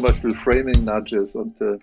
[0.00, 1.78] zum Beispiel Framing Nudges und äh,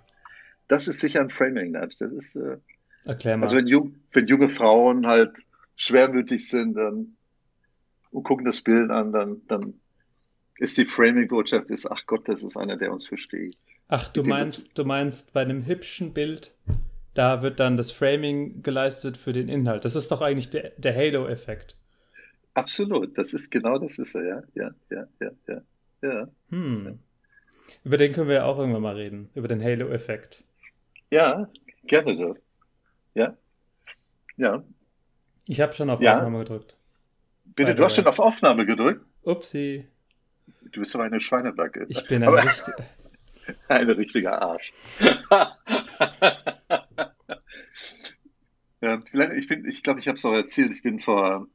[0.67, 1.95] das ist sicher ein Framing Nudge.
[1.99, 2.57] Das ist, äh,
[3.05, 3.45] Erklär mal.
[3.45, 5.37] also wenn, jung, wenn junge Frauen halt
[5.75, 7.15] schwermütig sind dann,
[8.11, 9.75] und gucken das Bild an, dann, dann
[10.57, 13.55] ist die Framing-Botschaft ist, ach Gott, das ist einer, der uns versteht.
[13.89, 16.53] Ach, du meinst, du meinst, bei einem hübschen Bild,
[17.13, 19.85] da wird dann das Framing geleistet für den Inhalt.
[19.85, 21.75] Das ist doch eigentlich der, der Halo-Effekt.
[22.55, 25.61] Absolut, das ist genau das ist er, ja, ja, ja, ja, ja,
[26.01, 26.27] ja.
[26.49, 26.99] Hm.
[27.83, 30.43] Über den können wir ja auch irgendwann mal reden, über den Halo-Effekt.
[31.11, 31.49] Ja,
[31.85, 32.35] gerne so.
[33.13, 33.35] Ja,
[34.37, 34.63] ja.
[35.47, 36.15] Ich habe schon auf Ja.
[36.17, 36.75] Aufnahme gedrückt.
[37.45, 39.05] Bitte, du hast schon auf Aufnahme gedrückt.
[39.23, 39.85] Upsi,
[40.71, 41.85] Du bist aber eine Schweinebacke.
[41.89, 42.73] ich bin ein richtig.
[43.69, 44.73] Ein richtiger Arsch.
[48.81, 50.71] ja, vielleicht, ich bin, ich glaube, ich habe es auch erzählt.
[50.75, 51.47] Ich bin vor.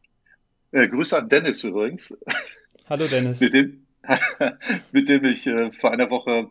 [0.73, 2.17] Äh, Grüße an Dennis übrigens,
[2.89, 3.41] Hallo Dennis.
[3.41, 3.82] mit dem,
[4.93, 6.51] mit dem ich äh, vor einer Woche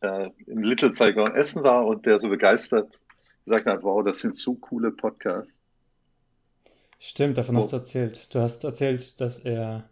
[0.00, 2.98] äh, in Little Saigon essen war und der so begeistert
[3.44, 5.58] gesagt hat: Wow, das sind so coole Podcasts.
[6.98, 7.70] Stimmt, davon hast Oh.
[7.70, 8.32] du erzählt.
[8.34, 9.88] Du hast erzählt, dass er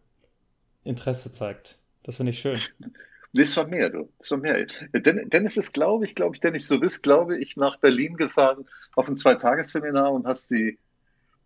[0.85, 1.79] Interesse zeigt.
[2.05, 2.59] Das finde ich schön.
[3.33, 4.11] Es war mehr, du.
[4.19, 4.67] Es war mehr.
[4.93, 8.67] Den- Dennis ist, glaube ich, glaube ich, Dennis, so bist, glaube ich, nach Berlin gefahren
[8.97, 10.81] auf ein Zweitagesseminar und hast die,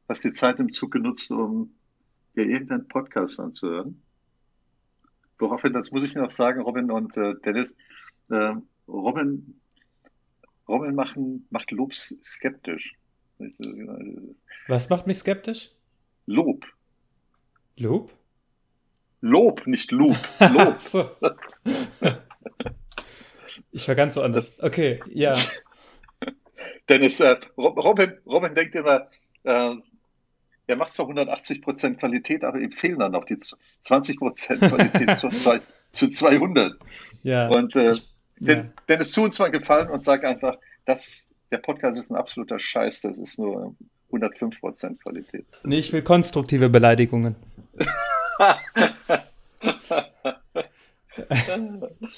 [0.08, 1.74] hast die Zeit im Zug genutzt, um
[2.36, 4.02] dir irgendeinen Podcast anzuhören.
[5.38, 7.76] Woraufhin, das muss ich noch sagen, Robin und äh, Dennis,
[8.30, 8.54] äh,
[8.88, 9.60] Robin,
[10.68, 12.94] Robin machen, macht Lob s- skeptisch.
[14.68, 15.70] Was macht mich skeptisch?
[16.26, 16.64] Lob.
[17.76, 18.12] Loop?
[19.20, 20.16] Lob, nicht Loop.
[20.40, 20.76] Lob.
[20.76, 21.10] Ach so.
[23.72, 24.62] Ich war ganz woanders.
[24.62, 25.34] Okay, ja.
[26.88, 29.08] Dennis, äh, Rob- Robin, Robin denkt immer,
[29.44, 29.74] äh,
[30.66, 35.28] er macht zwar 180% Qualität, aber ihm fehlen dann noch die z- 20% Qualität zu,
[35.92, 36.76] zu 200.
[37.22, 37.48] Ja.
[37.48, 38.08] Und äh, Ich-
[38.40, 38.64] Den, ja.
[38.88, 43.02] Dennis, tu uns mal gefallen und sag einfach, das, der Podcast ist ein absoluter Scheiß,
[43.02, 43.74] das ist nur
[44.12, 45.46] 105% Qualität.
[45.62, 47.36] Nee, ich will konstruktive Beleidigungen.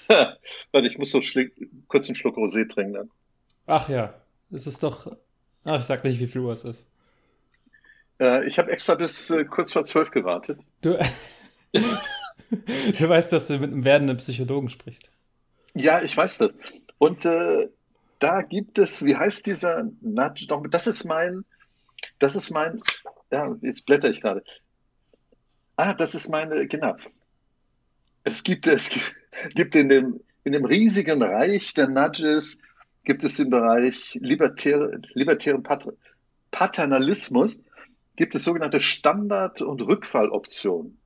[0.09, 1.21] Warte, ich muss so
[1.89, 3.11] kurz einen Schluck Rosé trinken dann.
[3.67, 4.15] Ach ja,
[4.51, 5.17] es ist doch.
[5.65, 6.89] Ach, ich sag nicht, wie viel Uhr es ist.
[8.21, 10.59] Äh, ich habe extra bis äh, kurz vor zwölf gewartet.
[10.81, 10.99] Du,
[11.73, 15.11] du weißt, dass du mit einem werdenden Psychologen sprichst.
[15.75, 16.57] Ja, ich weiß das.
[16.99, 17.69] Und äh,
[18.19, 20.67] da gibt es, wie heißt dieser Nudge noch?
[20.69, 21.45] Das ist mein,
[22.19, 22.81] das ist mein,
[23.31, 24.43] ja, jetzt blätter ich gerade.
[25.77, 26.97] Ah, das ist meine, genau.
[28.25, 28.91] Es gibt, es
[29.55, 32.59] gibt, in dem, in dem riesigen Reich der Nudges,
[33.05, 35.87] gibt es im Bereich libertäre, libertären Pat
[36.51, 37.61] Paternalismus,
[38.17, 40.99] gibt es sogenannte Standard- und Rückfalloptionen.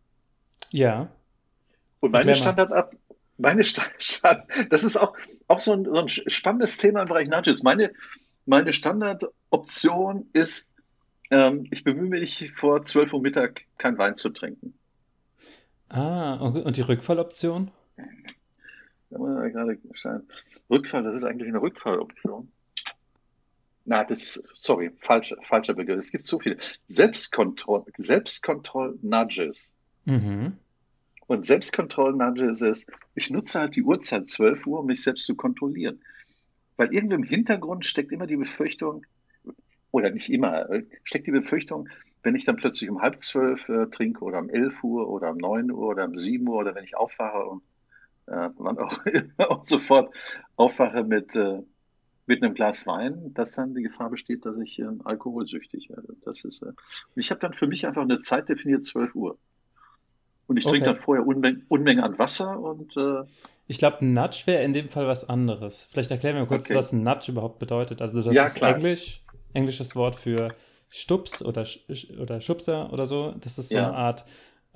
[0.71, 1.11] Ja.
[2.01, 2.35] Und meine.
[2.35, 2.95] Standard-Ab,
[3.39, 5.17] meine Stand, Stand, das ist auch,
[5.49, 7.63] auch so ein, so ein spannendes Thema im Bereich Nudges.
[7.63, 7.93] Meine,
[8.47, 10.69] meine Standardoption ist,
[11.31, 14.75] ähm, ich bemühe mich vor 12 Uhr Mittag kein Wein zu trinken.
[15.89, 17.73] Ah, und die Rückfalloption?
[19.11, 19.79] Da muss man gerade.
[20.71, 22.51] Rückfall, das ist eigentlich eine Rückfalloption.
[23.85, 25.99] Na, das, sorry, falsch, falscher Begriff.
[25.99, 26.59] Es gibt so viele.
[26.87, 29.73] Selbstkontroll, Selbstkontroll-Nudges.
[30.05, 30.53] Mhm.
[31.27, 36.01] Und Selbstkontroll-Nudges ist, ich nutze halt die Uhrzeit 12 Uhr, um mich selbst zu kontrollieren.
[36.77, 39.05] Weil irgendwo im Hintergrund steckt immer die Befürchtung,
[39.93, 41.89] oder nicht immer, äh, steckt die Befürchtung,
[42.23, 45.39] wenn ich dann plötzlich um halb zwölf äh, trinke oder um 11 Uhr oder um
[45.39, 47.63] 9 Uhr oder um 7 Uhr oder wenn ich aufwache und
[48.27, 48.99] äh, wann auch
[49.51, 50.15] und sofort
[50.57, 51.63] aufwache mit, äh,
[52.31, 56.15] mit einem Glas Wein, dass dann die Gefahr besteht, dass ich ähm, alkoholsüchtig werde.
[56.25, 56.73] Das ist, äh,
[57.17, 59.37] ich habe dann für mich einfach eine Zeit definiert, 12 Uhr.
[60.47, 60.95] Und ich trinke Okay.
[60.95, 63.23] dann vorher Unmengen, Unmengen an Wasser und äh,
[63.67, 65.89] Ich glaube, Nudge wäre in dem Fall was anderes.
[65.91, 66.75] Vielleicht erklären wir kurz, Okay.
[66.75, 68.01] was ein Nudge überhaupt bedeutet.
[68.03, 68.77] Also das Ja, ist klar.
[68.77, 70.55] Englisch, englisches Wort für
[70.89, 71.65] Stups oder,
[72.21, 73.33] oder Schubser oder so.
[73.41, 73.89] Das ist so Ja.
[73.89, 74.25] eine Art,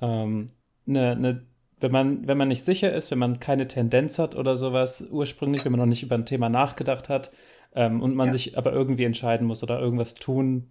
[0.01, 0.47] ähm,
[0.87, 1.45] eine, eine,
[1.81, 5.65] wenn man, wenn man nicht sicher ist, wenn man keine Tendenz hat oder sowas ursprünglich,
[5.65, 7.31] wenn man noch nicht über ein Thema nachgedacht hat
[7.75, 8.31] ähm, und man Ja.
[8.33, 10.69] sich aber irgendwie entscheiden muss oder irgendwas tun,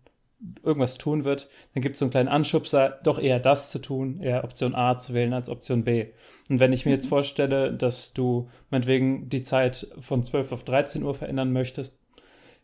[0.63, 4.21] irgendwas tun wird, dann gibt es so einen kleinen Anschubser, doch eher das zu tun,
[4.21, 6.07] eher Option A zu wählen als Option B.
[6.51, 11.03] Und wenn ich mir jetzt vorstelle, dass du meinetwegen die Zeit von 12 auf 13
[11.03, 11.99] Uhr verändern möchtest,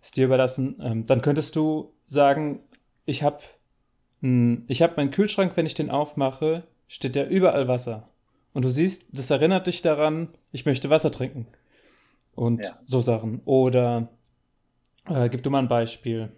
[0.02, 2.60] ist dir überlassen, ähm, dann könntest du sagen,
[3.06, 3.40] ich habe
[4.66, 8.10] ich hab meinen Kühlschrank, wenn ich den aufmache, steht da überall Wasser.
[8.52, 11.46] Und du siehst, das erinnert dich daran, ich möchte Wasser trinken.
[12.34, 12.78] Und Ja.
[12.84, 13.40] so Sachen.
[13.46, 14.08] Oder
[15.10, 16.30] äh, gib du mal ein Beispiel.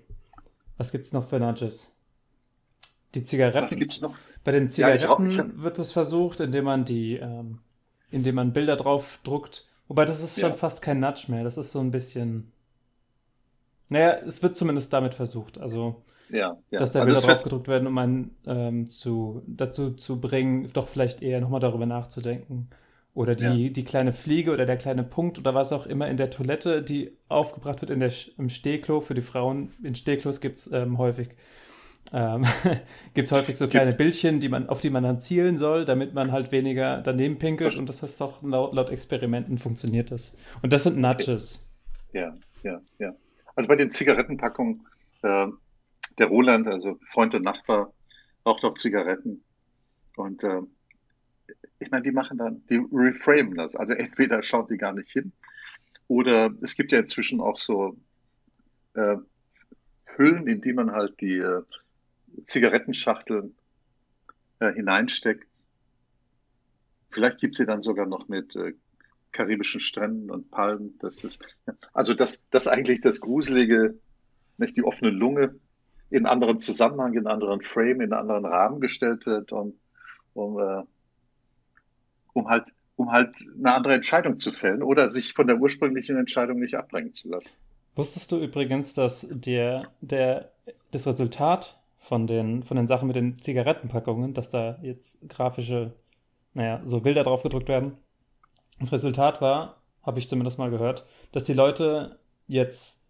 [0.77, 1.93] Was gibt's noch für Nudges?
[3.15, 3.79] Die was Zigaretten.
[3.79, 4.15] gibt's noch?
[4.45, 7.59] Bei den Ja, ich auch- Zigaretten ich hab- wird es versucht, indem man die, ähm,
[8.11, 10.57] indem man Bilder drauf druckt, Wobei das ist schon ja.
[10.57, 11.45] fast kein Nudge mehr.
[11.45, 12.51] Das ist so ein bisschen.
[13.91, 15.59] Naja, es wird zumindest damit versucht.
[15.59, 16.79] Also, ja, ja.
[16.79, 20.89] dass da also Bilder drauf gedruckt werden, um einen ähm, zu, dazu zu bringen, doch
[20.89, 22.71] vielleicht eher nochmal darüber nachzudenken.
[23.15, 23.71] Oder die, ja.
[23.71, 27.13] die kleine Fliege oder der kleine Punkt oder was auch immer in der Toilette, die
[27.29, 29.03] aufgebracht wird in der, im Stehklo.
[29.03, 31.29] Für die Frauen in Stehklos gibt es ähm, häufig
[32.13, 32.45] ähm,
[33.31, 36.53] häufig so kleine Bildchen, die man, auf die man dann zielen soll, damit man halt
[36.53, 37.77] weniger daneben pinkelt.
[37.77, 40.37] Und das ist doch laut, laut Experimenten funktioniert das.
[40.63, 41.67] Und das sind Nudges.
[42.13, 43.15] Ja, ja, ja.
[43.55, 44.87] Also bei den Zigarettenpackungen,
[45.23, 45.47] äh,
[46.19, 47.93] der Roland, also Freund und Nachbar,
[48.45, 49.45] raucht auch Zigaretten.
[50.17, 50.61] Und äh,
[51.83, 53.77] ich meine, die machen dann, die reframen das.
[53.77, 55.33] Also entweder schauen die gar nicht hin,
[56.09, 57.97] oder es gibt ja inzwischen auch so
[58.95, 59.17] äh,
[60.17, 61.63] Hüllen, in die man halt die äh,
[62.47, 63.55] Zigarettenschachteln
[64.59, 65.49] äh, hineinsteckt.
[67.11, 68.75] Vielleicht gibt sie dann sogar noch mit äh,
[69.33, 70.99] karibischen Stränden und Palmen.
[71.01, 71.43] Das ist,
[71.93, 73.99] also das, das eigentlich das Gruselige,
[74.59, 75.59] nicht die offene Lunge
[76.11, 79.79] in anderen Zusammenhang, in anderen Frame, in anderen Rahmen gestellt wird, um,
[80.35, 80.83] um, äh,
[82.33, 82.65] um halt
[82.97, 87.15] um halt eine andere Entscheidung zu fällen oder sich von der ursprünglichen Entscheidung nicht abbringen
[87.15, 87.51] zu lassen.
[87.95, 90.51] Wusstest du übrigens, dass der, der,
[90.91, 95.93] das Resultat von den, von den Sachen mit den Zigarettenpackungen, dass da jetzt grafische,
[96.55, 97.97] naja, so Bilder drauf gedrückt werden.
[98.81, 103.01] Das Resultat war, habe ich zumindest mal gehört, dass die Leute jetzt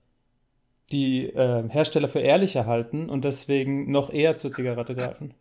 [0.90, 5.32] die äh, Hersteller für ehrlicher halten und deswegen noch eher zur Zigarette greifen.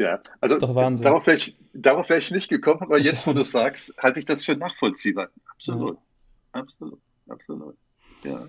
[0.00, 1.04] Ja, also das ist doch Wahnsinn.
[1.04, 4.24] Darauf wäre ich, darauf wär ich nicht gekommen, aber jetzt, wo du sagst, halte ich
[4.24, 5.28] das für nachvollziehbar.
[5.52, 5.96] Absolut.
[5.96, 6.60] Ja.
[6.60, 7.00] Absolut.
[7.28, 7.76] Absolut.
[8.24, 8.48] Ja.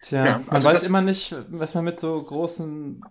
[0.00, 3.04] Tja, ja, man also weiß immer nicht, was man mit so großen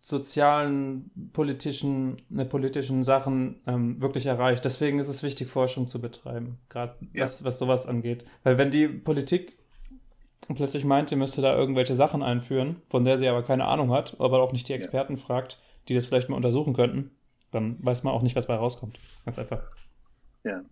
[0.00, 4.64] sozialen, politischen, ne, politischen Sachen ähm, wirklich erreicht.
[4.64, 7.24] Deswegen ist es wichtig, Forschung zu betreiben, gerade ja.
[7.24, 8.24] was, was sowas angeht.
[8.42, 9.58] Weil wenn die Politik
[10.54, 14.16] plötzlich meint, sie müsste da irgendwelche Sachen einführen, von der sie aber keine Ahnung hat,
[14.20, 15.22] aber auch nicht die Experten ja.
[15.22, 15.58] fragt,
[15.90, 17.10] die das vielleicht mal untersuchen könnten,
[17.50, 19.00] dann weiß man auch nicht, was bei rauskommt.
[19.24, 19.60] Ganz einfach.
[20.44, 20.62] Ja.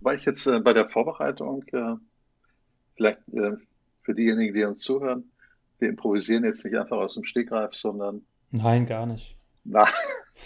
[0.00, 1.96] Weil ich jetzt äh, bei der Vorbereitung äh,
[2.96, 3.52] vielleicht äh,
[4.00, 5.30] für diejenigen, die uns zuhören,
[5.78, 8.22] wir improvisieren jetzt nicht einfach aus dem Stegreif, sondern.
[8.52, 9.36] Nein, gar nicht.
[9.64, 9.86] Na,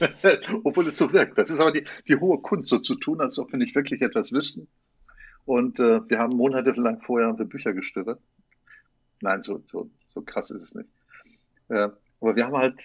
[0.64, 1.38] obwohl es so wirkt.
[1.38, 4.02] Das ist aber die, die hohe Kunst, so zu tun, als ob wir nicht wirklich
[4.02, 4.66] etwas wüssten.
[5.44, 8.20] Und äh, wir haben monatelang vorher für Bücher gestöbert.
[9.20, 10.88] Nein, so, so, so krass ist es nicht.
[11.68, 11.90] Äh,
[12.20, 12.80] aber wir haben halt,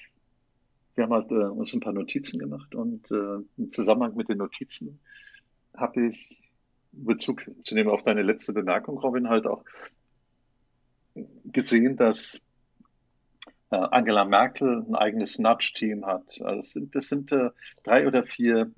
[0.96, 4.38] wir haben halt äh, uns ein paar Notizen gemacht und äh, im Zusammenhang mit den
[4.38, 5.00] Notizen
[5.76, 6.42] habe ich
[6.92, 9.64] Bezug zu nehmen auf deine letzte Bemerkung, Robin, halt auch
[11.46, 12.42] gesehen, dass
[13.72, 16.42] äh, Angela Merkel ein eigenes Nudge-Team hat.
[16.42, 17.50] Also das sind, das sind äh,
[17.84, 18.72] drei oder vier,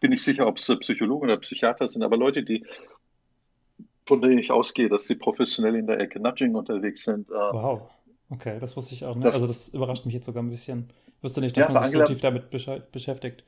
[0.00, 2.64] bin ich sicher, ob es Psychologen oder Psychiater sind, aber Leute, die
[4.06, 7.28] von denen ich ausgehe, dass sie professionell in der Ecke Nudging unterwegs sind.
[7.28, 7.90] Äh, wow.
[8.30, 9.14] Okay, das wusste ich auch.
[9.14, 9.24] Ne?
[9.24, 10.88] Das, also das überrascht mich jetzt sogar ein bisschen.
[11.22, 12.50] Wusste nicht, dass ja, man sich Angela, so tief damit
[12.92, 13.44] beschäftigt.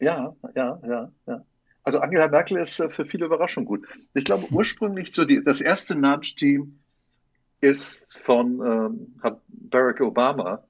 [0.00, 1.44] Ja, ja, ja, ja.
[1.82, 3.86] Also Angela Merkel ist äh, für viele Überraschungen gut.
[4.14, 6.78] Ich glaube ursprünglich so die, das erste Nudge-Team
[7.60, 10.64] ist von, ähm, hat Barack Obama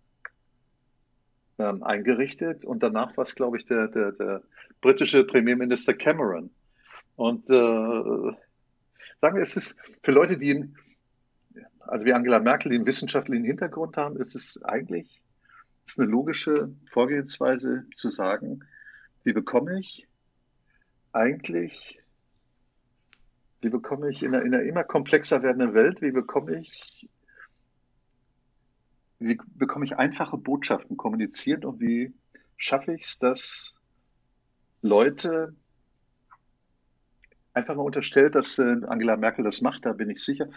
[1.59, 4.43] ähm, eingerichtet und danach war es, glaube ich, der, der, der
[4.81, 6.51] britische Premierminister Cameron.
[7.17, 7.53] Und äh,
[9.21, 10.65] sagen wir, es ist für Leute, die,
[11.81, 15.20] also wie Angela Merkel, die einen wissenschaftlichen Hintergrund haben, ist es eigentlich
[15.91, 18.65] ist eine logische Vorgehensweise zu sagen,
[19.25, 20.07] wie bekomme ich
[21.13, 22.01] eigentlich
[23.61, 27.09] wie bekomme ich in einer, in einer immer komplexer werdenden Welt, wie bekomme ich,
[29.19, 32.15] wie bekomme ich einfache Botschaften kommuniziert und wie
[32.57, 33.75] schaffe ich es, dass
[34.83, 35.55] Leute
[37.53, 40.49] einfach mal unterstellt, dass äh, Angela Merkel das macht, da bin ich sicher,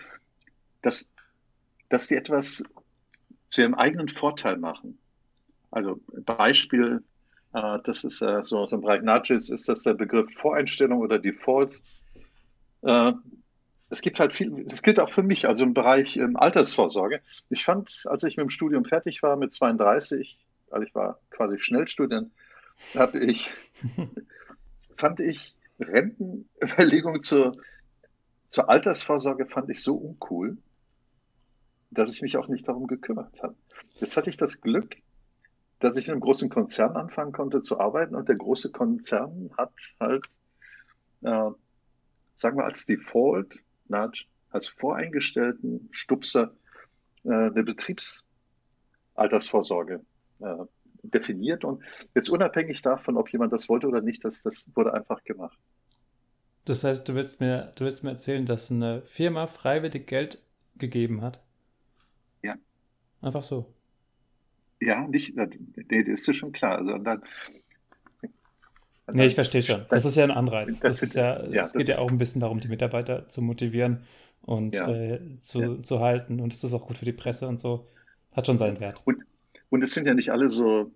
[0.82, 1.10] dass,
[1.90, 2.64] dass die etwas
[3.50, 4.98] zu ihrem eigenen Vorteil machen.
[5.74, 7.04] Also Beispiel,
[7.54, 11.18] äh, das ist äh, so, so ein Bereich Nudges, ist das der Begriff Voreinstellung oder
[11.18, 11.84] Defaults.
[12.84, 13.14] Äh,
[13.90, 17.22] es gibt halt viel, es gilt auch für mich, also im Bereich ähm, Altersvorsorge.
[17.50, 20.38] Ich fand, als ich mit dem Studium fertig war, mit 32,
[20.70, 22.32] also ich war quasi Schnellstudent,
[22.96, 23.50] hatte ich,
[24.96, 27.58] fand ich Rentenüberlegungen zur,
[28.52, 30.58] zur Altersvorsorge fand ich so uncool,
[31.90, 33.56] dass ich mich auch nicht darum gekümmert habe.
[34.00, 34.98] Jetzt hatte ich das Glück,
[35.80, 39.74] dass ich in einem großen Konzern anfangen konnte zu arbeiten und der große Konzern hat
[40.00, 40.26] halt
[41.22, 41.52] äh,
[42.36, 43.60] sagen wir als Default,
[44.50, 46.54] als voreingestellten Stupser
[47.24, 50.02] äh, eine Betriebsaltersvorsorge
[50.40, 50.56] äh,
[51.04, 51.84] definiert und
[52.16, 55.58] jetzt unabhängig davon, ob jemand das wollte oder nicht, das, das wurde einfach gemacht.
[56.66, 60.42] Das heißt, du willst mir, du willst mir erzählen, dass eine Firma freiwillig Geld
[60.78, 61.42] gegeben hat?
[62.42, 62.56] Ja.
[63.22, 63.73] Einfach so.
[64.86, 66.78] Ja, nicht, nee, das ist schon klar.
[66.80, 67.24] Also und dann,
[69.14, 69.86] nee, ich verstehe schon.
[69.90, 70.80] Das ist ja ein Anreiz.
[70.80, 73.42] Das, das ist ja, ja, es geht ja auch ein bisschen darum, die Mitarbeiter zu
[73.42, 74.04] motivieren
[74.42, 74.90] und Ja.
[74.92, 75.84] äh, zu, Ja.
[75.84, 76.40] zu halten.
[76.40, 77.88] Und es ist auch gut für die Presse und so.
[78.36, 79.02] Hat schon seinen Wert.
[79.06, 79.24] Und,
[79.70, 80.92] und es sind ja nicht alle so,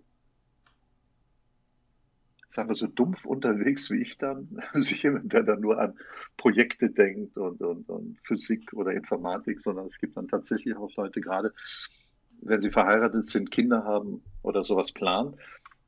[2.48, 5.94] sagen wir so dumpf unterwegs wie ich dann, also jemand, der dann nur an
[6.36, 11.20] Projekte denkt und, und, und Physik oder Informatik, sondern es gibt dann tatsächlich auch Leute,
[11.20, 11.52] gerade
[12.40, 15.34] wenn sie verheiratet sind, Kinder haben oder sowas planen,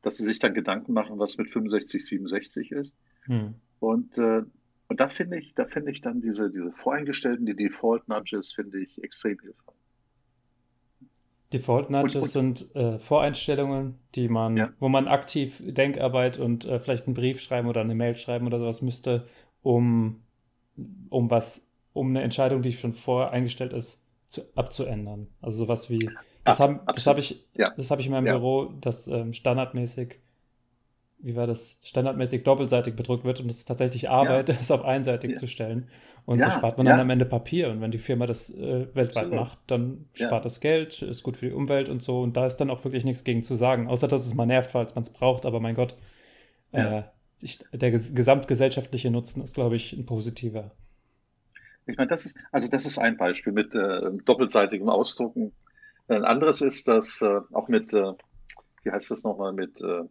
[0.03, 2.97] dass sie sich dann Gedanken machen, was mit 65, 67 ist.
[3.25, 3.55] Hm.
[3.79, 4.43] Und, äh,
[4.89, 8.81] und da finde ich, da finde ich dann diese, diese voreingestellten, die Default Nudges, finde
[8.81, 9.75] ich extrem hilfreich.
[11.53, 14.73] Default Nudges Und- sind äh, Voreinstellungen, die man, Ja.
[14.79, 18.61] wo man aktiv Denkarbeit und äh, vielleicht einen Brief schreiben oder eine Mail schreiben oder
[18.61, 19.27] sowas müsste,
[19.63, 20.23] um,
[21.09, 25.27] um was, um eine Entscheidung, die schon voreingestellt ist, zu, abzuändern.
[25.41, 26.09] Also sowas wie,
[26.45, 27.17] das Ab- habe das absolut.
[27.17, 27.73] hab ich, Ja.
[27.77, 28.33] das habe ich in meinem Ja.
[28.39, 30.17] Büro, das ähm, standardmäßig,
[31.19, 35.33] wie war das, standardmäßig doppelseitig bedruckt wird und es ist tatsächlich Arbeit, es auf einseitig
[35.33, 35.37] Ja.
[35.37, 35.89] zu stellen.
[36.27, 36.93] Und Ja, so spart man ja.
[36.93, 37.71] dann am Ende Papier.
[37.71, 39.35] Und wenn die Firma das äh, weltweit Absolut.
[39.35, 40.27] macht, dann Ja.
[40.27, 42.21] spart das Geld, ist gut für die Umwelt und so.
[42.21, 43.89] Und da ist dann auch wirklich nichts gegen zu sagen.
[43.89, 45.47] Außer, dass es mal nervt, falls man es braucht.
[45.47, 45.95] Aber mein Gott,
[46.73, 46.99] Ja.
[46.99, 47.03] äh,
[47.43, 50.73] ich, der ges gesamtgesellschaftliche Nutzen ist, glaube ich, ein positiver.
[51.87, 55.53] Ich meine, das ist, also das ist ein Beispiel mit äh, doppelseitigem Ausdrucken.
[56.11, 58.13] Ein anderes ist, dass äh, auch mit, äh,
[58.83, 60.03] wie heißt das nochmal, mit, äh,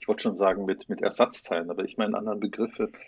[0.00, 2.90] ich wollte schon sagen, mit, mit Ersatzteilen, aber ich meine anderen Begriffe.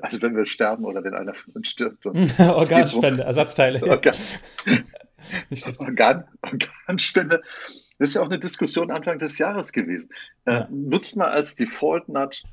[0.00, 3.82] Also wenn wir sterben oder wenn einer von uns stirbt und Organspende, Ersatzteile.
[5.78, 7.42] Organ, Organspende,
[7.98, 10.10] das ist ja auch eine Diskussion Anfang des Jahres gewesen.
[10.44, 10.68] Äh, Ja.
[10.70, 12.44] Nutzt man als Default Nudge,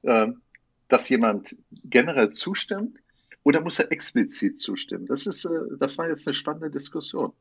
[0.00, 0.28] äh,
[0.88, 2.96] dass jemand generell zustimmt
[3.42, 5.04] oder muss er explizit zustimmen?
[5.08, 7.34] Das ist, äh, das war jetzt eine spannende Diskussion.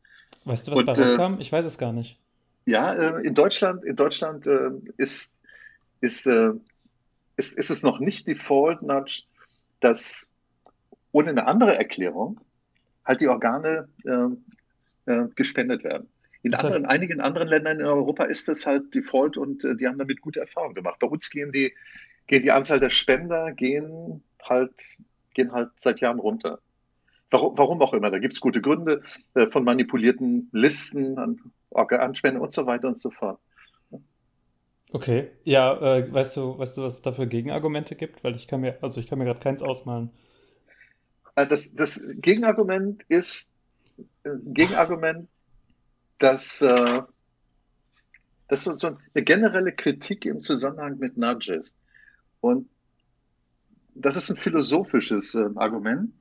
[0.45, 1.39] Weißt du, was Und, bei äh, rauskam?
[1.39, 2.19] Ich weiß es gar nicht.
[2.65, 5.33] Ja, äh, in Deutschland, in Deutschland äh, ist,
[5.99, 6.51] ist, äh,
[7.37, 9.23] ist, ist es noch nicht Default Nudge,
[9.79, 10.29] dass
[11.11, 12.39] ohne eine andere Erklärung
[13.05, 16.07] halt die Organe äh, äh, gespendet werden.
[16.43, 19.75] In Das heißt- anderen, einigen anderen Ländern in Europa ist das halt Default und äh,
[19.75, 20.99] die haben damit gute Erfahrungen gemacht.
[20.99, 21.73] Bei uns gehen die,
[22.27, 24.73] gehen die Anzahl der Spender gehen halt,
[25.33, 26.59] gehen halt seit Jahren runter.
[27.31, 29.01] Warum, auch immer, da gibt es gute Gründe
[29.35, 33.39] äh, von manipulierten Listen an Organspenden und so weiter und so fort.
[34.91, 35.31] Okay.
[35.45, 38.23] Ja, äh, weißt du, weißt du, was es dafür Gegenargumente gibt?
[38.23, 40.11] Weil ich kann mir, also ich kann mir gerade keins ausmalen.
[41.35, 43.49] Äh, Das, das Gegenargument ist
[44.23, 45.29] äh, Gegenargument,
[46.19, 47.01] dass äh,
[48.47, 51.73] das so so eine generelle Kritik im Zusammenhang mit Nudges.
[52.41, 52.69] Und
[53.95, 56.13] das ist ein philosophisches äh, Argument.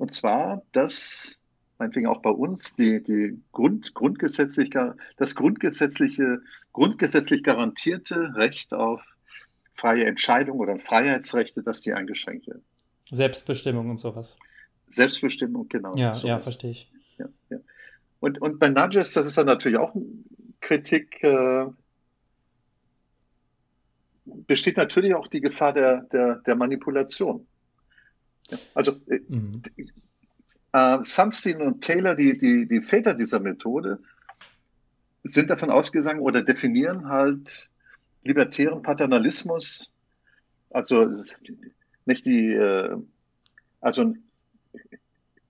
[0.00, 1.38] Und zwar, dass
[1.76, 4.70] meinetwegen auch bei uns die, die Grund, grundgesetzlich,
[5.18, 6.40] das grundgesetzliche,
[6.72, 9.02] grundgesetzlich garantierte Recht auf
[9.74, 12.64] freie Entscheidung oder Freiheitsrechte, dass die eingeschränkt werden.
[13.10, 14.38] Selbstbestimmung und sowas.
[14.88, 15.94] Selbstbestimmung, genau.
[15.96, 16.28] Ja, sowas.
[16.28, 16.90] ja, verstehe ich.
[17.18, 17.58] Ja, ja.
[18.20, 19.94] Und, und bei Nudges, das ist dann natürlich auch
[20.62, 21.66] Kritik, äh,
[24.24, 27.46] besteht natürlich auch die Gefahr der, der, der Manipulation.
[28.74, 29.62] Also äh, Mhm.
[30.72, 34.00] äh, Sunstein und Taylor, die, die, die Väter dieser Methode,
[35.22, 37.70] sind davon ausgegangen oder definieren halt
[38.22, 39.92] libertären Paternalismus,
[40.70, 41.10] also
[42.06, 42.96] nicht die, äh,
[43.80, 44.24] also ein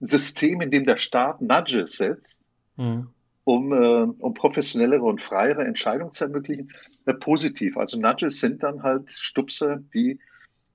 [0.01, 2.43] System, in dem der Staat Nudges setzt,
[2.77, 3.09] Mhm.
[3.45, 6.73] um, äh, um professionellere und freiere Entscheidungen zu ermöglichen,
[7.05, 7.77] äh, positiv.
[7.77, 10.19] Also Nudges sind dann halt Stupse, die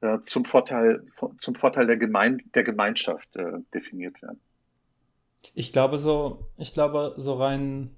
[0.05, 1.03] äh, zum Vorteil,
[1.39, 4.39] zum Vorteil der, Gemein der Gemeinschaft äh, definiert werden.
[5.53, 7.91] Ich glaube so, ich glaube so rein,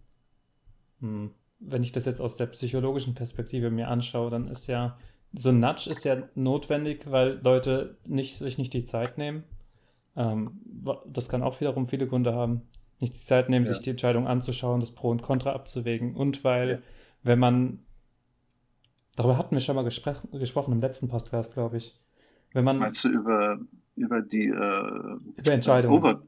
[0.99, 4.97] hm, wenn ich das jetzt aus der psychologischen Perspektive mir anschaue, dann ist ja,
[5.33, 9.43] so ein Nudge ist ja notwendig, weil Leute nicht, sich nicht die Zeit nehmen.
[10.15, 10.61] Ähm,
[11.05, 12.61] das kann auch wiederum viele Gründe haben.
[12.99, 13.73] Nicht die Zeit nehmen, Ja.
[13.73, 16.15] sich die Entscheidung anzuschauen, das Pro und Contra abzuwägen.
[16.15, 16.77] Und weil, Ja.
[17.23, 17.79] wenn man,
[19.17, 21.99] darüber hatten wir schon mal gespr gesprochen im letzten Podcast, glaube ich.
[22.53, 23.59] Wenn man Meinst du über,
[23.97, 25.97] über die äh, über Entscheidungen.
[25.97, 26.21] Over,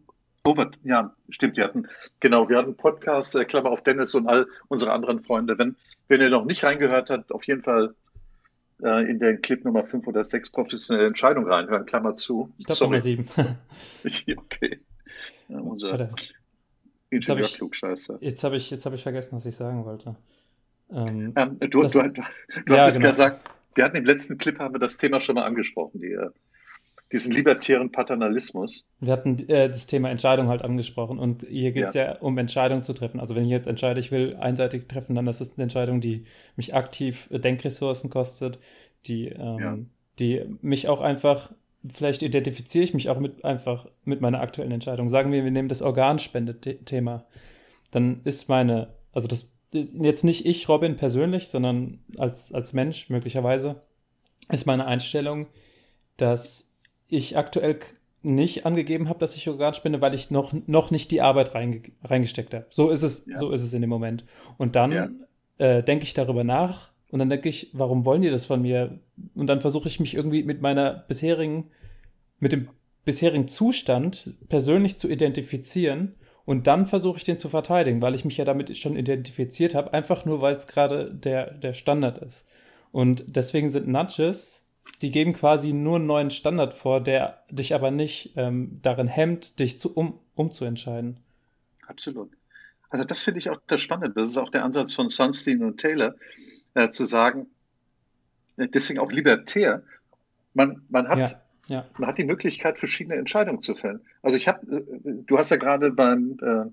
[0.43, 1.88] Over, ja, stimmt, wir hatten,
[2.19, 5.58] genau, wir hatten einen Podcast, äh, Klammer auf Dennis und all unsere anderen Freunde.
[5.58, 5.75] Wenn,
[6.08, 7.93] wenn ihr noch nicht reingehört habt, auf jeden Fall
[8.81, 12.51] äh, in den Clip Nummer 5 oder 6 professionelle Entscheidung reinhören, Klammer zu.
[12.58, 12.84] ich glaube.
[12.84, 13.27] Nummer sieben.
[14.38, 14.79] Okay.
[15.50, 16.15] Ja, unser hab
[17.10, 18.17] Ingenieur-Klugscheißer.
[18.22, 20.15] Jetzt habe ich, jetzt habe ich vergessen, was ich sagen wollte.
[20.91, 22.22] Ähm, Ähm, du, Das- du, du,
[22.65, 23.12] du Ja, hattest genau.
[23.12, 26.29] gesagt, wir hatten im letzten Clip haben wir das Thema schon mal angesprochen, die, äh,
[27.12, 28.86] diesen libertären Paternalismus.
[29.00, 32.05] Wir hatten äh, das Thema Entscheidung halt angesprochen und hier geht es ja.
[32.05, 32.17] ja.
[32.19, 33.19] um Entscheidungen zu treffen.
[33.19, 36.25] Also wenn ich jetzt entscheide, ich will einseitig treffen, dann ist es eine Entscheidung, die
[36.55, 38.60] mich aktiv äh, Denkressourcen kostet,
[39.08, 39.77] die, ähm, ja.
[40.19, 41.51] die mich auch einfach,
[41.91, 45.10] vielleicht identifiziere ich mich auch mit einfach mit meiner aktuellen Entscheidung.
[45.10, 47.25] Sagen wir, wir nehmen das Organspende-Thema.
[47.91, 53.82] Dann ist meine, also das jetzt nicht ich, Robin, persönlich, sondern als, als Mensch möglicherweise,
[54.52, 55.48] ist meine Einstellung,
[56.18, 56.72] dass
[57.08, 57.80] ich aktuell
[58.22, 62.54] nicht angegeben habe, dass ich Organspende, weil ich noch, noch nicht die Arbeit reinge reingesteckt
[62.54, 62.66] habe.
[62.70, 63.38] So ist es, ja.
[63.38, 64.26] so ist es in dem Moment.
[64.58, 65.10] Und dann ja.
[65.58, 69.00] äh, denke ich darüber nach und dann denke ich, warum wollen die das von mir?
[69.36, 71.72] Und dann versuche ich mich irgendwie mit meiner bisherigen,
[72.40, 72.70] mit dem
[73.06, 76.16] bisherigen Zustand persönlich zu identifizieren
[76.50, 79.94] und dann versuche ich den zu verteidigen, weil ich mich ja damit schon identifiziert habe,
[79.94, 82.48] einfach nur, weil es gerade der, der Standard ist.
[82.91, 84.70] Und deswegen sind Nudges
[85.01, 89.60] die geben quasi nur einen neuen Standard vor, der dich aber nicht ähm, darin hemmt,
[89.60, 91.20] dich zu, um, umzuentscheiden.
[91.88, 92.32] Absolut.
[92.89, 94.13] Also das finde ich auch das Spannende.
[94.20, 96.15] Das ist auch der Ansatz von Sunstein und Taylor,
[96.74, 97.48] äh, zu sagen,
[98.58, 99.84] äh, deswegen auch libertär,
[100.53, 101.41] man, man hat ja.
[101.70, 101.86] Ja.
[101.98, 104.02] Man hat die Möglichkeit, verschiedene Entscheidungen zu fällen.
[104.22, 104.84] Also ich habe, äh,
[105.26, 106.66] du hast ja gerade beim äh,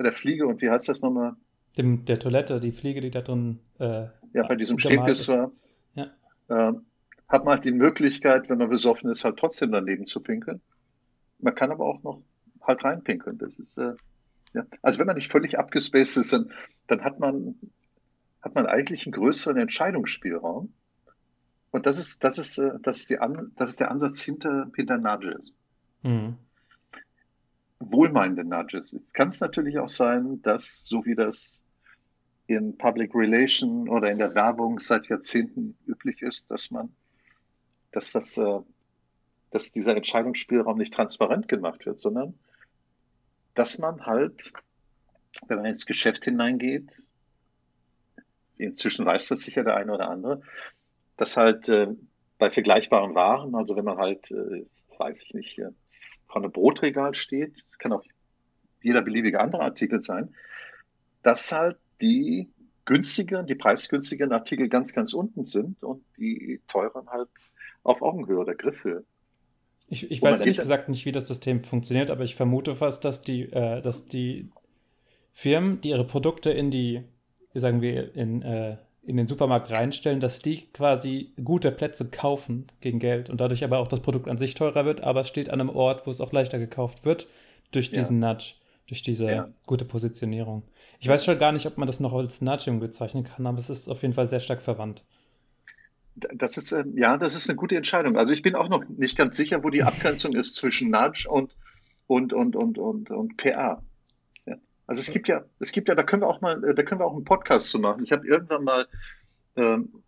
[0.00, 1.36] bei der Fliege und wie heißt das nochmal?
[1.76, 3.58] Dem, der Toilette, die Fliege, die da drin.
[3.78, 5.52] Äh, ja, bei diesem Stehbiss war.
[5.94, 6.04] Ja.
[6.48, 6.72] Äh,
[7.28, 10.62] hat man halt die Möglichkeit, wenn man besoffen ist, halt trotzdem daneben zu pinkeln.
[11.38, 12.22] Man kann aber auch noch
[12.62, 13.36] halt reinpinkeln.
[13.36, 13.92] Das ist, äh,
[14.54, 14.64] ja.
[14.80, 16.50] Also wenn man nicht völlig abgespaced ist, dann,
[16.86, 17.56] dann hat man,
[18.40, 20.72] hat man eigentlich einen größeren Entscheidungsspielraum.
[21.70, 24.70] Und das ist, das ist, äh, das ist die An das ist der Ansatz hinter,
[24.74, 25.56] hinter Nudges.
[26.02, 26.36] Mhm.
[27.78, 28.92] Wohlmeinende Nudges.
[28.92, 31.62] Jetzt kann es natürlich auch sein, dass, so wie das
[32.46, 36.90] in Public Relation oder in der Werbung seit Jahrzehnten üblich ist, dass man
[37.92, 38.60] dass das, äh,
[39.50, 42.38] dass dieser Entscheidungsspielraum nicht transparent gemacht wird, sondern
[43.54, 44.52] dass man halt,
[45.48, 46.88] wenn man ins Geschäft hineingeht,
[48.56, 50.42] inzwischen weiß das sicher der eine oder andere,
[51.20, 51.88] dass halt äh,
[52.38, 54.64] bei vergleichbaren Waren, also wenn man halt, äh,
[54.98, 55.74] weiß ich nicht, hier
[56.26, 58.02] vor einem Brotregal steht, es kann auch
[58.82, 60.34] jeder beliebige andere Artikel sein,
[61.22, 62.48] dass halt die
[62.86, 67.28] günstigeren, die preisgünstigeren Artikel ganz, ganz unten sind und die teuren halt
[67.82, 69.04] auf Augenhöhe oder Griffhöhe.
[69.88, 73.20] Ich, ich weiß ehrlich gesagt nicht, wie das System funktioniert, aber ich vermute fast, dass
[73.20, 74.50] die, äh, dass die
[75.32, 77.04] Firmen, die ihre Produkte in die,
[77.52, 78.78] sagen wir, in, äh,
[79.10, 83.80] in den Supermarkt reinstellen, dass die quasi gute Plätze kaufen gegen Geld und dadurch aber
[83.80, 86.20] auch das Produkt an sich teurer wird, aber es steht an einem Ort, wo es
[86.20, 87.26] auch leichter gekauft wird,
[87.72, 88.32] durch diesen ja.
[88.32, 88.54] Nudge,
[88.86, 89.48] durch diese ja.
[89.66, 90.62] gute Positionierung.
[91.00, 93.68] Ich weiß schon gar nicht, ob man das noch als Nudging bezeichnen kann, aber es
[93.68, 95.02] ist auf jeden Fall sehr stark verwandt.
[96.14, 98.16] Das ist, äh, ja, das ist eine gute Entscheidung.
[98.16, 101.56] Also ich bin auch noch nicht ganz sicher, wo die Abgrenzung ist zwischen Nudge und,
[102.06, 103.82] und, und, und, und, und PA.
[104.90, 107.04] Also es gibt ja, es gibt ja, da können wir auch mal, da können wir
[107.04, 108.02] auch einen Podcast zu machen.
[108.02, 108.88] Ich habe irgendwann mal,
[109.54, 110.02] ähm,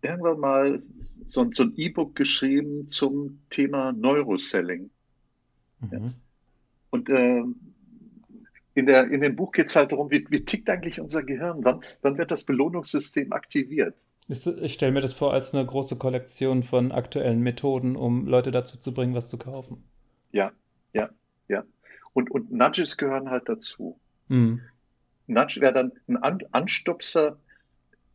[0.00, 0.78] irgendwann mal
[1.26, 4.88] so, so ein E-Book geschrieben zum Thema Neuroselling.
[5.80, 5.90] Mhm.
[5.92, 6.00] Ja.
[6.88, 7.42] Und äh,
[8.72, 11.62] in, der, in dem Buch geht es halt darum, wie, wie tickt eigentlich unser Gehirn?
[11.62, 13.94] Wann, wann wird das Belohnungssystem aktiviert?
[14.28, 18.78] Ich stelle mir das vor als eine große Kollektion von aktuellen Methoden, um Leute dazu
[18.78, 19.84] zu bringen, was zu kaufen.
[20.32, 20.52] Ja,
[20.94, 21.10] ja,
[21.48, 21.64] ja.
[22.14, 23.98] Und, und Nudges gehören halt dazu.
[24.28, 24.62] Mhm.
[25.26, 27.38] Nudge wäre dann ein An Anstupser.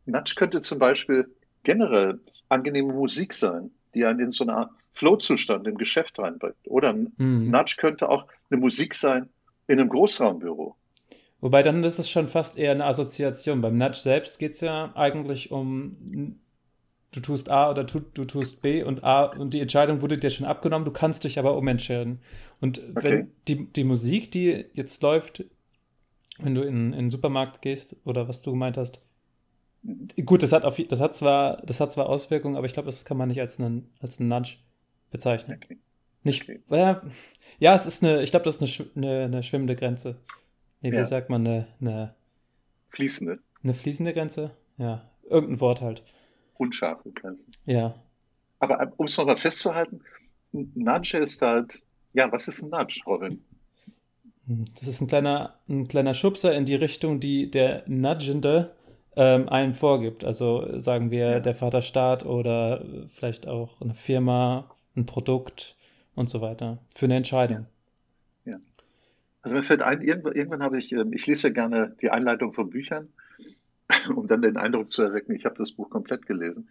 [0.06, 1.30] Nudge könnte zum Beispiel
[1.62, 6.56] generell angenehme Musik sein, die einen in so eine Art Flow-Zustand im Geschäft reinbringt.
[6.66, 7.50] Oder ein mhm.
[7.50, 9.28] Nudge könnte auch eine Musik sein
[9.68, 10.74] in einem Großraumbüro.
[11.40, 13.60] Wobei dann ist es schon fast eher eine Assoziation.
[13.60, 16.40] Beim Nudge selbst geht es ja eigentlich um,
[17.12, 20.30] du tust A oder tu, du tust B und A und die Entscheidung wurde dir
[20.30, 22.20] schon abgenommen, du kannst dich aber umentscheiden.
[22.60, 23.02] Und okay.
[23.02, 25.44] wenn die, die Musik, die jetzt läuft,
[26.38, 29.02] wenn du in, in den Supermarkt gehst oder was du gemeint hast,
[30.24, 33.04] gut, das hat, auf, das hat, zwar, das hat zwar Auswirkungen, aber ich glaube, das
[33.04, 34.56] kann man nicht als einen, als einen Nudge
[35.10, 35.58] bezeichnen.
[35.62, 35.78] Okay.
[36.22, 36.60] Nicht, okay.
[36.70, 37.02] Ja,
[37.58, 40.16] ja, es ist eine, ich glaube, das ist eine, eine, eine schwimmende Grenze.
[40.82, 41.04] Nee, wie ja.
[41.04, 42.14] sagt man, eine, eine.
[42.90, 43.34] Fließende.
[43.62, 44.50] Eine fließende Grenze?
[44.78, 45.10] Ja.
[45.28, 46.02] Irgendein Wort halt.
[46.60, 47.44] Unscharfe Grenze.
[47.66, 47.94] Ja.
[48.58, 50.00] Aber äh, um es nochmal festzuhalten,
[50.52, 53.42] Nudge ist halt, ja, was ist ein Nudge, Robin?
[54.78, 58.74] Das ist ein kleiner, ein kleiner Schubser in die Richtung, die der Nudgende
[59.16, 60.24] ähm, einem vorgibt.
[60.24, 61.40] Also sagen wir ja.
[61.40, 65.76] der Vaterstaat oder vielleicht auch eine Firma, ein Produkt
[66.14, 66.78] und so weiter.
[66.94, 67.66] Für eine Entscheidung.
[69.42, 72.52] Also mir fällt ein, irgendwann, irgendwann habe ich, ähm, ich lese ja gerne die Einleitung
[72.52, 73.08] von Büchern,
[74.14, 76.70] um dann den Eindruck zu erwecken, ich habe das Buch komplett gelesen.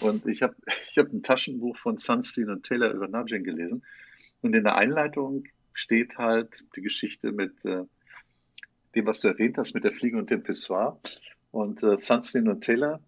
[0.00, 0.54] Und ich habe
[0.90, 3.82] ich hab ein Taschenbuch von Sunstein und Taylor über Nudging gelesen.
[4.42, 7.84] Und in der Einleitung steht halt die Geschichte mit äh,
[8.94, 11.00] dem, was du erwähnt hast, mit der Fliege und dem Pissoir.
[11.50, 13.00] Und äh, Sunstein und Taylor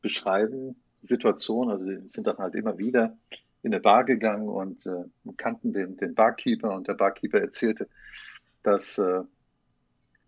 [0.00, 3.16] beschreiben Situationen, also sie sind dann halt immer wieder
[3.62, 5.04] in eine Bar gegangen und äh,
[5.36, 7.88] kannten den, den Barkeeper und der Barkeeper erzählte,
[8.62, 9.22] dass, äh,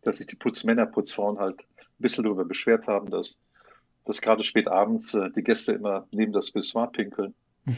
[0.03, 1.65] dass sich die Putzmänner, Putzfrauen halt
[2.03, 3.38] bisschen darüber beschwert haben, dass,
[4.05, 7.35] dass gerade spät abends äh, die Gäste immer neben das Pissoir pinkeln.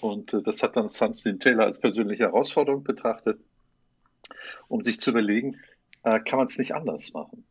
[0.00, 3.40] Und äh, das hat dann Sunstein Taylor als persönliche Herausforderung betrachtet,
[4.68, 5.60] um sich zu überlegen,
[6.04, 7.44] äh, kann man es nicht anders machen?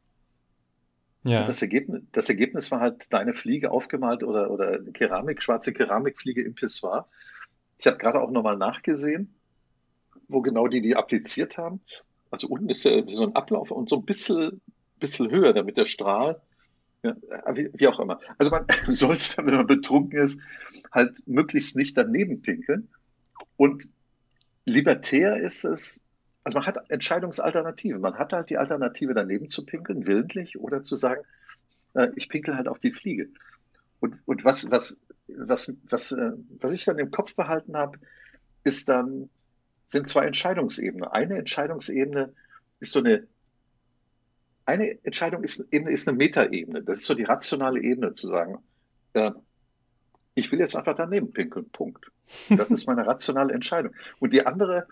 [1.25, 1.47] Ja.
[1.47, 6.53] das Ergebnis, das Ergebnis war halt deine Fliege aufgemalt oder, oder Keramik, schwarze Keramikfliege im
[6.53, 7.07] Pissoir.
[7.77, 9.33] Ich habe gerade auch nochmal nachgesehen,
[10.27, 11.81] wo genau die die appliziert haben.
[12.29, 14.59] Also unten ist ja so ein Ablauf und so ein bisschen,
[15.03, 16.41] bisschen höher, damit der Strahl,
[17.03, 17.15] ja,
[17.53, 18.19] wie, wie auch immer.
[18.37, 20.39] Also man soll es dann, wenn man betrunken ist,
[20.91, 22.87] halt möglichst nicht daneben pinkeln.
[23.57, 23.87] Und
[24.65, 26.01] libertär ist es,
[26.45, 28.01] also man hat Entscheidungsalternativen.
[28.01, 31.23] Man hat halt die Alternative daneben zu pinkeln, willentlich, oder zu sagen,
[31.93, 33.27] äh, ich pinkel halt auf die Fliege.
[33.99, 37.99] Und, und was, was, was, was, äh, was ich dann im Kopf behalten habe,
[38.63, 39.29] ist dann,
[39.87, 41.07] sind zwei Entscheidungsebenen.
[41.07, 42.33] Eine Entscheidungsebene
[42.79, 43.27] ist so eine,
[44.65, 46.83] eine Entscheidung ist, ist eine Metaebene.
[46.83, 48.59] Das ist so die rationale Ebene zu sagen,
[49.13, 49.31] äh,
[50.35, 51.69] ich will jetzt einfach daneben pinkeln.
[51.69, 52.11] Punkt.
[52.49, 53.93] Das ist meine rationale Entscheidung.
[54.19, 54.87] Und die andere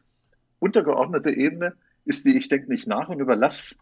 [0.59, 1.73] untergeordnete Ebene
[2.05, 3.75] ist die, ich denke nicht nach und überlasse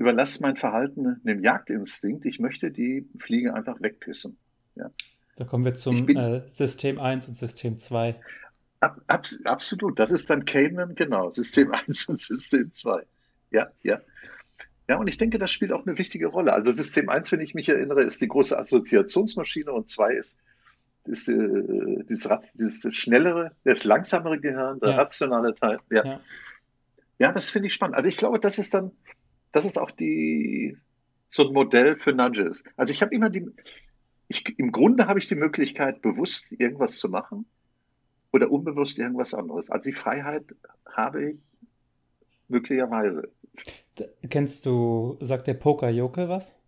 [0.00, 2.24] überlass mein Verhalten einem Jagdinstinkt.
[2.24, 4.38] Ich möchte die Fliege einfach wegpissen.
[4.74, 4.90] Ja.
[5.36, 8.18] Da kommen wir zum bin, äh, System 1 und System 2.
[8.80, 13.04] Ab, ab, absolut, das ist dann Cayman, genau, System 1 und System 2.
[13.50, 14.00] Ja, ja.
[14.90, 16.52] Ja, und ich denke, das spielt auch eine wichtige Rolle.
[16.52, 20.40] Also System 1, wenn ich mich erinnere, ist die große Assoziationsmaschine und 2 ist
[21.04, 24.96] ist äh, dieses, dieses schnellere, das langsamere Gehirn, der ja.
[24.96, 25.78] rationale Teil.
[25.92, 26.20] Ja, ja.
[27.20, 27.94] ja das finde ich spannend.
[27.94, 28.90] Also ich glaube, das ist dann,
[29.52, 30.76] das ist auch die
[31.30, 32.64] so ein Modell für Nudges.
[32.76, 33.46] Also ich habe immer die,
[34.26, 37.46] ich, im Grunde habe ich die Möglichkeit, bewusst irgendwas zu machen
[38.32, 39.70] oder unbewusst irgendwas anderes.
[39.70, 40.42] Also die Freiheit
[40.84, 41.36] habe ich
[42.48, 43.30] möglicherweise.
[44.28, 46.58] Kennst du, sagt der Poker-Joker was?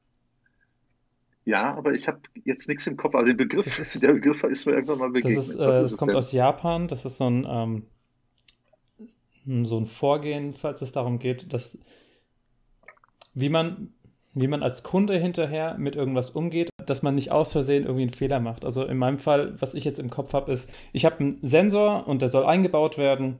[1.44, 3.14] Ja, aber ich habe jetzt nichts im Kopf.
[3.14, 5.38] Also der Begriff, ist, der Begriff ist mir irgendwann mal begegnet.
[5.38, 6.18] Das, ist, äh, das kommt denn?
[6.18, 6.86] aus Japan.
[6.86, 7.86] Das ist so ein, ähm,
[9.64, 11.82] so ein Vorgehen, falls es darum geht, dass
[13.34, 13.94] wie man,
[14.34, 18.12] wie man als Kunde hinterher mit irgendwas umgeht, dass man nicht aus Versehen irgendwie einen
[18.12, 18.64] Fehler macht.
[18.64, 22.06] Also in meinem Fall, was ich jetzt im Kopf habe, ist, ich habe einen Sensor
[22.06, 23.38] und der soll eingebaut werden.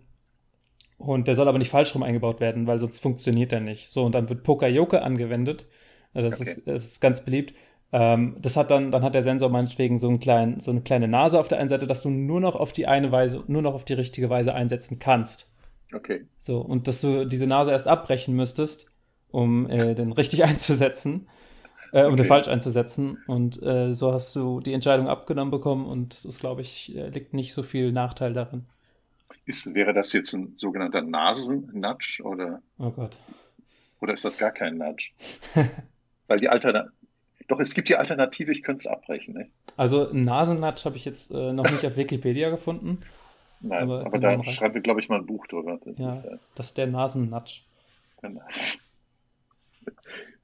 [1.06, 3.90] Und der soll aber nicht falsch rum eingebaut werden, weil sonst funktioniert der nicht.
[3.90, 5.66] So, und dann wird Poker-Yoke angewendet.
[6.14, 6.50] Das, okay.
[6.50, 7.54] ist, das ist ganz beliebt.
[7.92, 11.08] Ähm, das hat dann, dann hat der Sensor meinetwegen so, einen kleinen, so eine kleine
[11.08, 13.74] Nase auf der einen Seite, dass du nur noch auf die eine Weise, nur noch
[13.74, 15.52] auf die richtige Weise einsetzen kannst.
[15.94, 16.24] Okay.
[16.38, 18.90] So, und dass du diese Nase erst abbrechen müsstest,
[19.30, 21.28] um äh, den richtig einzusetzen,
[21.92, 22.16] äh, um okay.
[22.16, 23.18] den falsch einzusetzen.
[23.26, 27.08] Und äh, so hast du die Entscheidung abgenommen bekommen und es ist, glaube ich, äh,
[27.10, 28.64] liegt nicht so viel Nachteil darin.
[29.44, 32.62] Ist, wäre das jetzt ein sogenannter Nasennudge oder?
[32.78, 33.18] Oh Gott.
[34.00, 35.10] Oder ist das gar kein Nudge?
[36.28, 36.92] Weil die Alternative
[37.48, 39.34] doch, es gibt die Alternative, ich könnte es abbrechen.
[39.34, 39.48] Ne?
[39.76, 43.02] Also Nasennatsch habe ich jetzt äh, noch nicht auf Wikipedia gefunden.
[43.60, 45.78] Nein, aber, aber da schreiben wir, glaube ich, mal ein Buch drüber.
[45.84, 47.62] Das ja, ist, äh, das ist der Nasennatsch.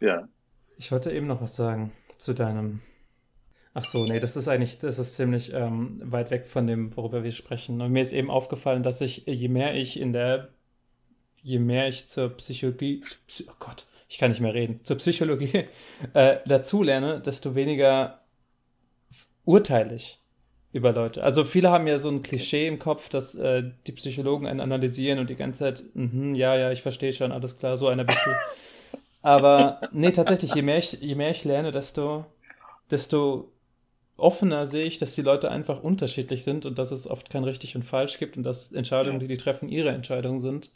[0.01, 0.29] ja.
[0.77, 2.83] Ich wollte eben noch was sagen zu deinem.
[3.75, 7.23] Ach so, nee, das ist eigentlich, das ist ziemlich ähm, weit weg von dem, worüber
[7.23, 7.81] wir sprechen.
[7.81, 10.49] Und mir ist eben aufgefallen, dass ich, je mehr ich in der,
[11.43, 13.05] je mehr ich zur Psychologie,
[13.47, 15.65] oh Gott, ich kann nicht mehr reden, zur Psychologie
[16.15, 18.21] äh, dazulerne, desto weniger
[19.45, 20.19] urteile ich
[20.73, 21.23] über Leute.
[21.23, 25.19] Also viele haben ja so ein Klischee im Kopf, dass äh, die Psychologen einen analysieren
[25.19, 28.21] und die ganze Zeit, mm ja, ja, ich verstehe schon, alles klar, so einer bist
[28.25, 28.31] du.
[29.23, 32.27] Aber nee, tatsächlich, je mehr ich, je mehr ich lerne, desto,
[32.91, 33.51] desto
[34.19, 37.77] offener sehe ich, dass die Leute einfach unterschiedlich sind und dass es oft kein richtig
[37.77, 40.73] und falsch gibt und dass Entscheidungen, die die treffen, ihre Entscheidungen sind.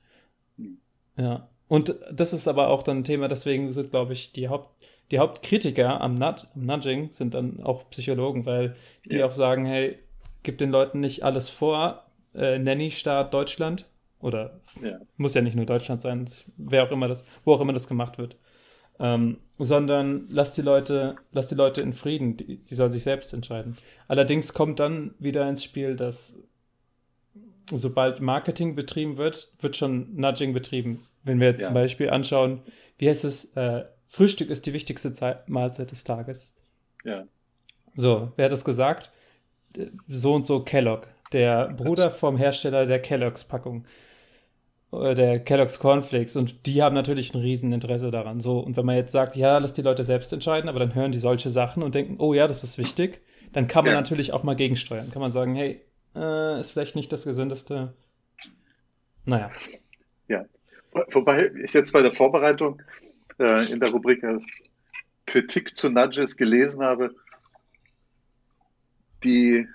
[1.16, 1.48] Ja.
[1.68, 4.68] Und das ist aber auch dann ein Thema, deswegen sind, glaube ich, die, Haupt,
[5.10, 8.76] die Hauptkritiker am, Nut, am Nudging sind dann auch Psychologen, weil
[9.06, 9.26] die ja.
[9.26, 9.98] auch sagen, hey,
[10.42, 13.86] gib den Leuten nicht alles vor, äh, Nanny-Staat Deutschland.
[14.20, 14.98] Oder ja.
[15.16, 16.26] muss ja nicht nur Deutschland sein,
[16.56, 18.36] wer auch immer das, wo auch immer das gemacht wird.
[18.98, 23.32] Ähm, sondern lass die Leute, lass die Leute in Frieden, die, die sollen sich selbst
[23.32, 23.76] entscheiden.
[24.08, 26.38] Allerdings kommt dann wieder ins Spiel, dass
[27.70, 31.06] sobald Marketing betrieben wird, wird schon Nudging betrieben.
[31.24, 31.58] Wenn wir ja.
[31.58, 32.62] zum Beispiel anschauen,
[32.98, 36.54] wie heißt es, äh, Frühstück ist die wichtigste Zeit, Mahlzeit des Tages.
[37.04, 37.24] Ja.
[37.94, 39.10] So, wer hat das gesagt?
[40.06, 43.86] So und so Kellogg, der Bruder vom Hersteller der Kellogg's Packung
[44.92, 48.40] der Kellogg's Cornflakes und die haben natürlich ein Rieseninteresse daran.
[48.40, 51.12] So, und wenn man jetzt sagt, ja, lass die Leute selbst entscheiden, aber dann hören
[51.12, 54.00] die solche Sachen und denken, oh ja, das ist wichtig, dann kann man ja.
[54.00, 55.10] natürlich auch mal gegensteuern.
[55.10, 55.80] Kann man sagen, hey,
[56.14, 57.94] äh, ist vielleicht nicht das Gesündeste.
[59.24, 59.50] Naja.
[60.28, 60.44] Ja.
[61.12, 62.82] Wobei ich jetzt bei der Vorbereitung
[63.38, 64.38] äh, in der Rubrik äh,
[65.24, 67.14] Kritik zu Nudges gelesen habe,
[69.24, 69.66] die,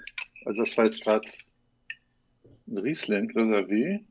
[0.45, 1.27] also das war jetzt gerade
[2.67, 4.01] ein Riesling Reservé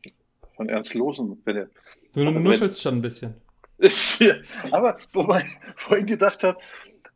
[0.56, 1.40] von Ernst Losen.
[1.44, 1.70] Wenn er,
[2.14, 3.34] du nuschelst schon ein bisschen.
[4.70, 6.58] aber wobei ich vorhin gedacht habe,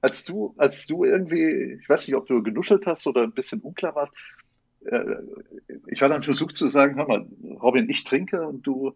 [0.03, 3.61] als du, als du irgendwie, ich weiß nicht, ob du genuschelt hast oder ein bisschen
[3.61, 4.13] unklar warst,
[4.85, 5.17] äh,
[5.89, 7.27] ich war dann versucht zu sagen, hör mal,
[7.63, 8.93] Robin, ich trinke und du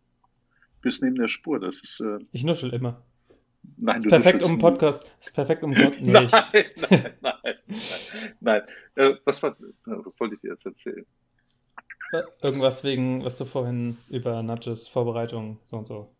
[0.80, 1.60] bist neben der Spur.
[1.60, 2.00] Das ist.
[2.00, 3.02] Äh, ich nuschel immer.
[3.76, 5.10] Nein, du perfekt um Podcast.
[5.20, 6.02] Ist perfekt um Podcast.
[6.02, 6.34] Nee, nein,
[6.90, 7.56] nein, nein, nein,
[8.40, 8.62] nein.
[8.94, 11.06] Äh, was, war, was wollte ich dir jetzt erzählen?
[12.42, 16.10] Irgendwas wegen, was du vorhin über Nudges Vorbereitung so und so.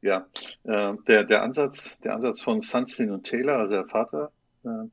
[0.00, 0.26] Ja,
[0.64, 4.30] äh, der, der, Ansatz, der Ansatz von Sunstein und Taylor, also der Vater,
[4.64, 4.88] äh,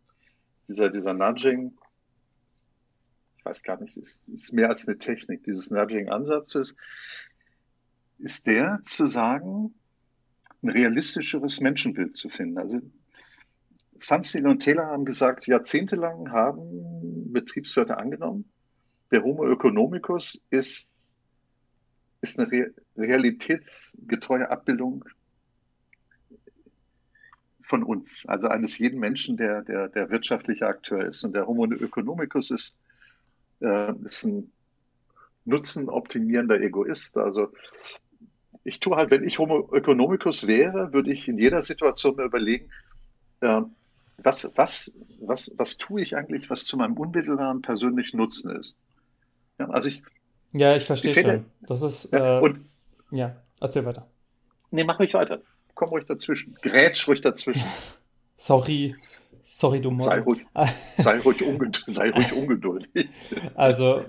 [0.68, 1.74] dieser, dieser Nudging,
[3.38, 6.76] ich weiß gar nicht, ist, ist mehr als eine Technik dieses Nudging-Ansatzes,
[8.20, 9.74] ist der zu sagen,
[10.64, 12.58] ein realistischeres Menschenbild zu finden.
[12.58, 12.80] Also
[14.00, 18.50] Sunstein und Taylor haben gesagt, jahrzehntelang haben Betriebswirte angenommen,
[19.12, 20.90] der Homo economicus ist,
[22.22, 25.06] ist eine re realitätsgetreue Abbildung
[27.64, 31.24] von uns, also eines jeden Menschen, der, der, der wirtschaftlicher Akteur ist.
[31.24, 32.78] Und der Homo economicus ist,
[33.62, 34.52] äh, ist ein
[35.46, 37.18] nutzenoptimierender Egoist.
[37.18, 37.54] Also
[38.66, 42.70] ich tue halt, wenn ich Homo economicus wäre, würde ich in jeder Situation mir überlegen,
[43.40, 43.62] äh,
[44.18, 48.76] was, was, was, was tue ich eigentlich, was zu meinem unmittelbaren persönlichen Nutzen ist.
[49.62, 50.02] Ja, also ich.
[50.54, 51.46] Ja, ich verstehe schon.
[51.62, 52.12] Das ist.
[52.12, 52.66] Ja, äh, und,
[53.12, 54.08] ja, erzähl weiter.
[54.72, 55.42] Nee, mach ruhig weiter.
[55.76, 56.56] Komm ruhig dazwischen.
[56.62, 57.66] Grätsch ruhig dazwischen.
[58.36, 58.96] Sorry.
[59.44, 60.10] Sorry, du Mord.
[60.10, 60.46] Sei ruhig,
[60.98, 63.10] sei ruhig, ungeduldig, sei ruhig ungeduldig.
[63.56, 64.06] Also,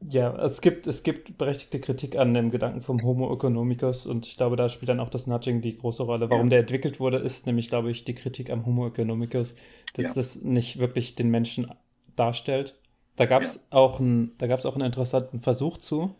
[0.00, 4.36] ja, es gibt, es gibt berechtigte Kritik an dem Gedanken vom Homo economicus und ich
[4.36, 6.30] glaube, da spielt dann auch das Nudging die große Rolle.
[6.30, 6.50] Warum ja.
[6.50, 9.56] der entwickelt wurde, ist nämlich, glaube ich, die Kritik am Homo economicus,
[9.94, 10.14] dass ja.
[10.14, 11.70] das nicht wirklich den Menschen
[12.16, 12.76] darstellt.
[13.16, 13.78] Da gab es ja.
[13.78, 16.14] auch, ein, auch einen interessanten Versuch zu.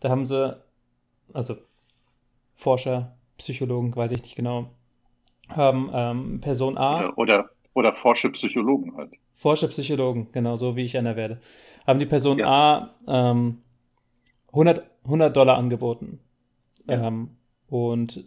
[0.00, 0.56] Da haben sie,
[1.32, 1.56] also
[2.54, 4.70] Forscher, Psychologen, weiß ich nicht genau,
[5.48, 7.08] haben ähm, Person A.
[7.10, 9.12] Oder, oder, oder Forscher Psychologen halt.
[9.34, 11.40] Forscher Psychologen, genau so wie ich einer werde.
[11.86, 12.94] Haben die Person ja.
[13.06, 13.62] A ähm,
[14.48, 16.20] 100, 100 Dollar angeboten.
[16.88, 17.06] Ja.
[17.06, 17.36] Ähm,
[17.68, 18.24] und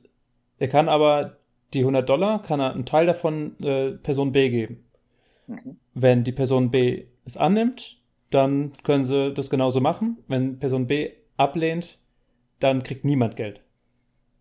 [0.57, 1.37] er kann aber
[1.73, 4.85] die 100 Dollar, kann er einen Teil davon äh, Person B geben.
[5.47, 5.77] Mhm.
[5.93, 8.00] Wenn die Person B es annimmt,
[8.31, 10.17] dann können sie das genauso machen.
[10.27, 11.99] Wenn Person B ablehnt,
[12.59, 13.61] dann kriegt niemand Geld.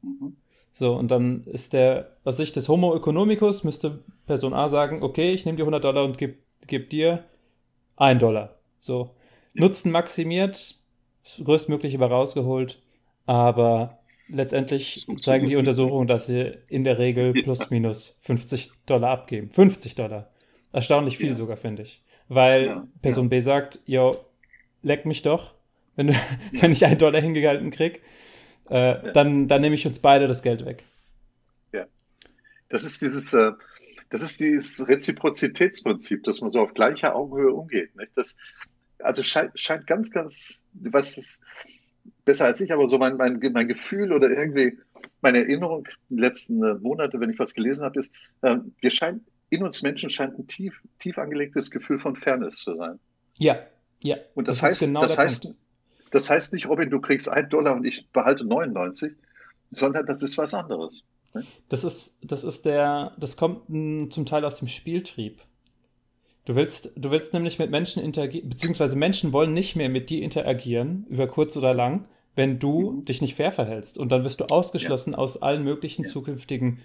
[0.02, 0.36] Mhm.
[0.72, 5.32] So, und dann ist der, aus Sicht des Homo economicus, müsste Person A sagen, okay,
[5.32, 7.24] ich nehme die 100 Dollar und gebe geb dir
[7.96, 8.56] 1 Dollar.
[8.78, 9.14] So,
[9.54, 9.62] ja.
[9.62, 10.78] Nutzen maximiert,
[11.24, 12.80] das größtmögliche war rausgeholt,
[13.26, 13.98] aber
[14.28, 19.50] letztendlich zeigen die Untersuchungen, dass sie in der Regel plus minus 50 Dollar abgeben.
[19.50, 20.30] 50 Dollar.
[20.72, 21.34] Erstaunlich viel ja.
[21.34, 23.28] sogar, finde ich weil ja, Person ja.
[23.28, 24.16] B sagt, yo,
[24.82, 25.52] leck mich doch,
[25.96, 26.20] wenn, du, ja.
[26.62, 28.00] wenn ich einen Dollar hingehalten krieg,
[28.70, 30.84] äh, dann, dann nehme ich uns beide das Geld weg.
[31.72, 31.86] Ja,
[32.68, 33.50] das ist dieses, äh,
[34.10, 37.94] das ist dieses Reziprozitätsprinzip, dass man so auf gleicher Augenhöhe umgeht.
[37.96, 38.12] Nicht?
[38.14, 38.36] Das,
[39.00, 41.42] also scheint, scheint ganz, ganz, was ist
[42.24, 44.78] besser als ich, aber so mein, mein, mein Gefühl oder irgendwie
[45.20, 48.12] meine Erinnerung die letzten äh, Monate, wenn ich was gelesen habe, ist,
[48.42, 52.74] äh, wir scheinen in uns Menschen scheint ein tief, tief angelegtes Gefühl von Fairness zu
[52.76, 52.98] sein.
[53.38, 53.58] Ja,
[54.00, 54.16] ja.
[54.34, 55.58] Und das, das heißt, genau das heißt, Punkt.
[56.12, 59.12] das heißt nicht, Robin, du kriegst einen Dollar und ich behalte 99,
[59.70, 61.04] sondern das ist was anderes.
[61.34, 61.44] Ne?
[61.68, 63.66] Das ist, das ist der, das kommt
[64.12, 65.42] zum Teil aus dem Spieltrieb.
[66.44, 70.22] Du willst, du willst nämlich mit Menschen interagieren, beziehungsweise Menschen wollen nicht mehr mit dir
[70.22, 73.04] interagieren, über kurz oder lang, wenn du mhm.
[73.04, 73.98] dich nicht fair verhältst.
[73.98, 75.18] Und dann wirst du ausgeschlossen ja.
[75.18, 76.08] aus allen möglichen ja.
[76.08, 76.78] zukünftigen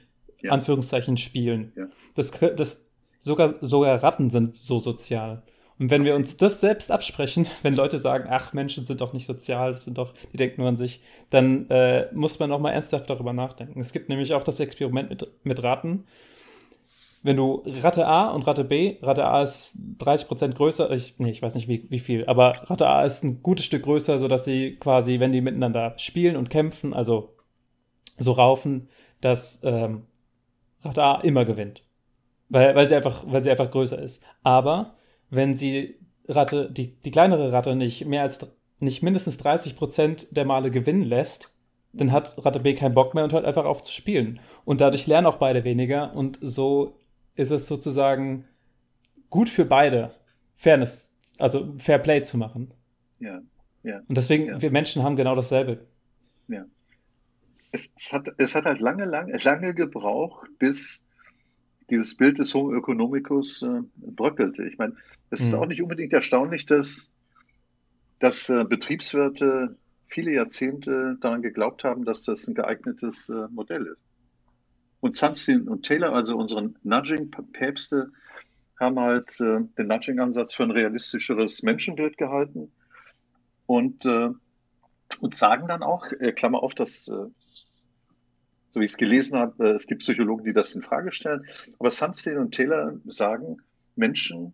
[0.45, 0.51] ja.
[0.51, 1.73] Anführungszeichen spielen.
[1.75, 1.87] Ja.
[2.15, 2.87] Das, das,
[3.19, 5.43] sogar, sogar Ratten sind so sozial.
[5.77, 9.25] Und wenn wir uns das selbst absprechen, wenn Leute sagen, ach, Menschen sind doch nicht
[9.25, 12.71] sozial, das sind doch, die denken nur an sich, dann äh, muss man auch mal
[12.71, 13.79] ernsthaft darüber nachdenken.
[13.79, 16.05] Es gibt nämlich auch das Experiment mit, mit Ratten.
[17.23, 21.41] Wenn du Ratte A und Ratte B, Ratte A ist 30% größer, ich, nee, ich
[21.41, 24.75] weiß nicht wie, wie viel, aber Ratte A ist ein gutes Stück größer, sodass sie
[24.75, 27.33] quasi, wenn die miteinander spielen und kämpfen, also
[28.19, 28.89] so raufen,
[29.21, 30.03] dass ähm,
[30.85, 31.83] Ratte A immer gewinnt.
[32.49, 34.23] Weil, weil, sie einfach, weil sie einfach größer ist.
[34.43, 34.95] Aber
[35.29, 38.39] wenn sie Ratte, die, die kleinere Ratte nicht mehr als
[38.79, 41.51] nicht mindestens 30 Prozent der Male gewinnen lässt,
[41.93, 44.39] dann hat Ratte B keinen Bock mehr und hört einfach auf zu spielen.
[44.65, 46.99] Und dadurch lernen auch beide weniger und so
[47.35, 48.45] ist es sozusagen
[49.29, 50.11] gut für beide,
[50.55, 52.73] Fairness, also Fair Play zu machen.
[53.19, 53.41] Ja,
[53.83, 54.01] ja.
[54.07, 54.61] Und deswegen, ja.
[54.61, 55.85] wir Menschen haben genau dasselbe.
[56.47, 56.65] Ja.
[57.75, 61.03] Es, es, hat, es hat halt lange, lange, lange gebraucht, bis
[61.89, 64.63] dieses Bild des Homo economicus äh, bröckelte.
[64.63, 64.95] Ich meine,
[65.29, 65.47] es mhm.
[65.47, 67.11] ist auch nicht unbedingt erstaunlich, dass,
[68.19, 74.05] dass äh, Betriebswirte viele Jahrzehnte daran geglaubt haben, dass das ein geeignetes äh, Modell ist.
[75.01, 78.11] Und Sunstein und Taylor, also unsere Nudging-Päpste,
[78.79, 82.71] haben halt äh, den Nudging-Ansatz für ein realistischeres Menschenbild gehalten
[83.65, 84.29] und, äh,
[85.19, 87.25] und sagen dann auch, äh, Klammer auf, dass, äh,
[88.75, 91.45] so wie ich es gelesen habe, äh, es gibt Psychologen, die das in Frage stellen,
[91.79, 93.61] aber Sunstein und Taylor sagen,
[93.95, 94.53] Menschen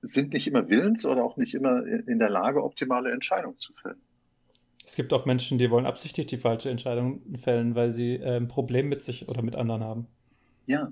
[0.00, 4.00] sind nicht immer willens oder auch nicht immer in der Lage, optimale Entscheidungen zu fällen.
[4.82, 8.48] Es gibt auch Menschen, die wollen absichtlich die falsche Entscheidung fällen, weil sie äh, ein
[8.48, 10.06] Problem mit sich oder mit anderen haben.
[10.66, 10.90] Ja,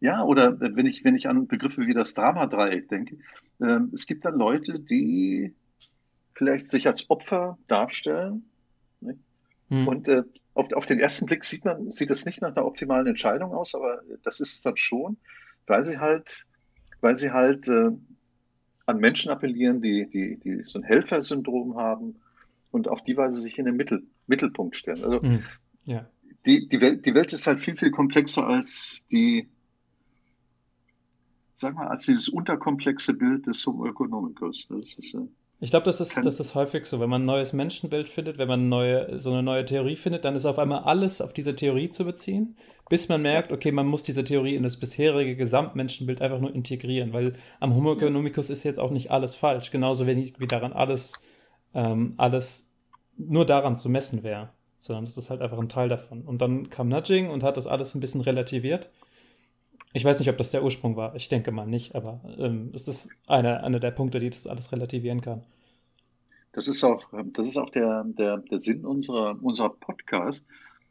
[0.00, 3.18] ja, oder wenn ich, wenn ich an Begriffe wie das Dramadreieck denke,
[3.58, 5.52] äh, es gibt dann Leute, die
[6.34, 8.44] vielleicht sich als Opfer darstellen.
[9.00, 9.18] Ne?
[9.70, 9.88] Hm.
[9.88, 10.22] Und äh,
[10.54, 13.74] auf, auf, den ersten Blick sieht man, sieht es nicht nach einer optimalen Entscheidung aus,
[13.74, 15.16] aber das ist es dann schon,
[15.66, 16.46] weil sie halt,
[17.00, 17.90] weil sie halt äh,
[18.86, 22.16] an Menschen appellieren, die, die, die so ein Helfersyndrom haben
[22.70, 25.02] und auf die Weise sich in den Mittel, Mittelpunkt stellen.
[25.04, 25.42] Also hm.
[25.84, 26.08] ja.
[26.46, 29.48] die, die, Welt, die Welt ist halt viel, viel komplexer als die,
[31.54, 34.66] sag mal, als dieses unterkomplexe Bild des Homo economicus.
[34.68, 35.26] Das ist, äh,
[35.64, 37.00] ich glaube, das ist, das ist häufig so.
[37.00, 40.36] Wenn man ein neues Menschenbild findet, wenn man neue, so eine neue Theorie findet, dann
[40.36, 42.54] ist auf einmal alles auf diese Theorie zu beziehen,
[42.90, 47.14] bis man merkt, okay, man muss diese Theorie in das bisherige Gesamtmenschenbild einfach nur integrieren,
[47.14, 51.14] weil am Homo economicus ist jetzt auch nicht alles falsch, genauso wenig wie daran alles,
[51.72, 52.70] ähm, alles
[53.16, 56.26] nur daran zu messen wäre, sondern das ist halt einfach ein Teil davon.
[56.26, 58.90] Und dann kam Nudging und hat das alles ein bisschen relativiert
[59.94, 61.14] ich weiß nicht, ob das der Ursprung war.
[61.14, 64.72] Ich denke mal nicht, aber ähm, es ist einer eine der Punkte, die das alles
[64.72, 65.42] relativieren kann.
[66.52, 70.44] Das ist auch, das ist auch der, der, der Sinn unserer, unserer Podcast.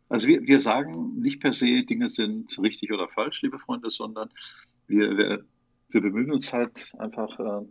[0.08, 4.30] Also wir, wir sagen nicht per se, Dinge sind richtig oder falsch, liebe Freunde, sondern
[4.88, 5.44] wir, wir,
[5.90, 7.66] wir bemühen uns halt einfach äh,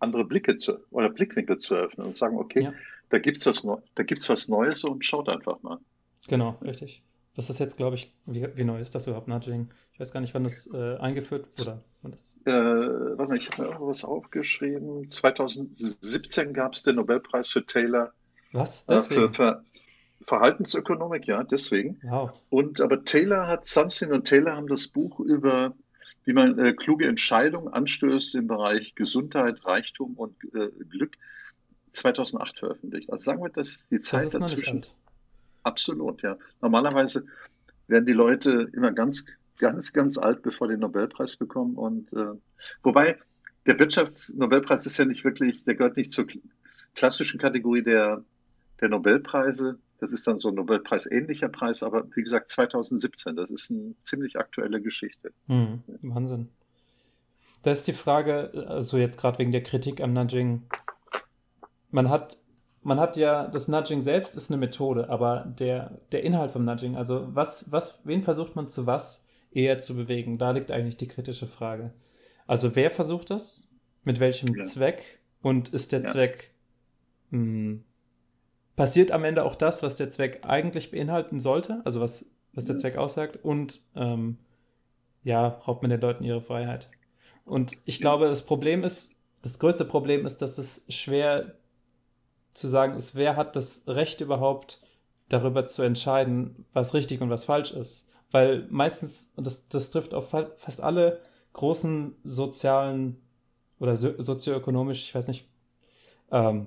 [0.00, 2.72] andere Blicke zu oder Blickwinkel zu öffnen und sagen, okay, ja.
[3.10, 5.78] da gibt's was da gibt's was Neues und schaut einfach mal.
[6.28, 7.02] Genau, richtig.
[7.36, 9.68] Das ist jetzt, glaube ich, wie, wie, neu ist das überhaupt, Nudging?
[9.92, 11.82] Ich weiß gar nicht, wann das äh, eingeführt wurde.
[12.46, 15.10] Äh, warte mal, ich habe mir irgendwas aufgeschrieben.
[15.10, 18.12] 2017 gab es den Nobelpreis für Taylor.
[18.52, 18.86] Was?
[18.86, 19.24] Deswegen?
[19.24, 19.64] Äh, für, für
[20.26, 22.00] Verhaltensökonomik, ja, deswegen.
[22.04, 22.30] Wow.
[22.48, 25.74] Und aber Taylor hat, Sunstein und Taylor haben das Buch über,
[26.24, 31.16] wie man äh, kluge Entscheidungen anstößt im Bereich Gesundheit, Reichtum und äh, Glück
[31.92, 33.10] 2008 veröffentlicht.
[33.10, 34.86] Also sagen wir, das ist die Zeit das ist dazwischen.
[35.66, 36.38] Absolut, ja.
[36.60, 37.26] Normalerweise
[37.88, 39.26] werden die Leute immer ganz,
[39.58, 41.74] ganz, ganz alt, bevor den Nobelpreis bekommen.
[41.74, 42.34] Und äh,
[42.84, 43.18] wobei
[43.66, 46.26] der Wirtschaftsnobelpreis ist ja nicht wirklich, der gehört nicht zur
[46.94, 48.22] klassischen Kategorie der,
[48.80, 49.80] der Nobelpreise.
[49.98, 54.38] Das ist dann so ein Nobelpreis-ähnlicher Preis, aber wie gesagt 2017, das ist eine ziemlich
[54.38, 55.32] aktuelle Geschichte.
[55.48, 56.48] Hm, Wahnsinn.
[57.62, 60.62] Da ist die Frage, also jetzt gerade wegen der Kritik am Nudging,
[61.90, 62.36] man hat
[62.86, 66.96] man hat ja, das Nudging selbst ist eine Methode, aber der, der Inhalt vom Nudging,
[66.96, 70.38] also was, was, wen versucht man zu was eher zu bewegen?
[70.38, 71.92] Da liegt eigentlich die kritische Frage.
[72.46, 73.68] Also wer versucht das?
[74.04, 74.62] Mit welchem ja.
[74.62, 75.18] Zweck?
[75.42, 76.06] Und ist der ja.
[76.06, 76.52] Zweck,
[77.30, 77.84] mh, hm,
[78.76, 81.82] passiert am Ende auch das, was der Zweck eigentlich beinhalten sollte?
[81.84, 83.40] Also was, was der Zweck aussagt?
[83.42, 84.38] Und ähm,
[85.24, 86.88] ja, raubt man den Leuten ihre Freiheit?
[87.44, 91.56] Und ich glaube, das Problem ist, das größte Problem ist, dass es schwer
[92.56, 94.80] zu sagen ist, wer hat das Recht überhaupt
[95.28, 98.08] darüber zu entscheiden, was richtig und was falsch ist.
[98.30, 101.20] Weil meistens, und das, das trifft auf fast alle
[101.52, 103.20] großen sozialen
[103.78, 105.48] oder so, sozioökonomisch, ich weiß nicht,
[106.30, 106.66] ähm,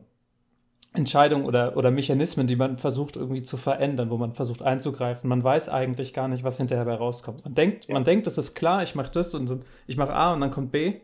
[0.93, 5.30] Entscheidungen oder, oder Mechanismen, die man versucht irgendwie zu verändern, wo man versucht einzugreifen.
[5.30, 7.45] Man weiß eigentlich gar nicht, was hinterher dabei rauskommt.
[7.45, 7.93] Man denkt, ja.
[7.93, 10.72] man denkt, es ist klar, ich mache das und ich mache A und dann kommt
[10.72, 10.99] B.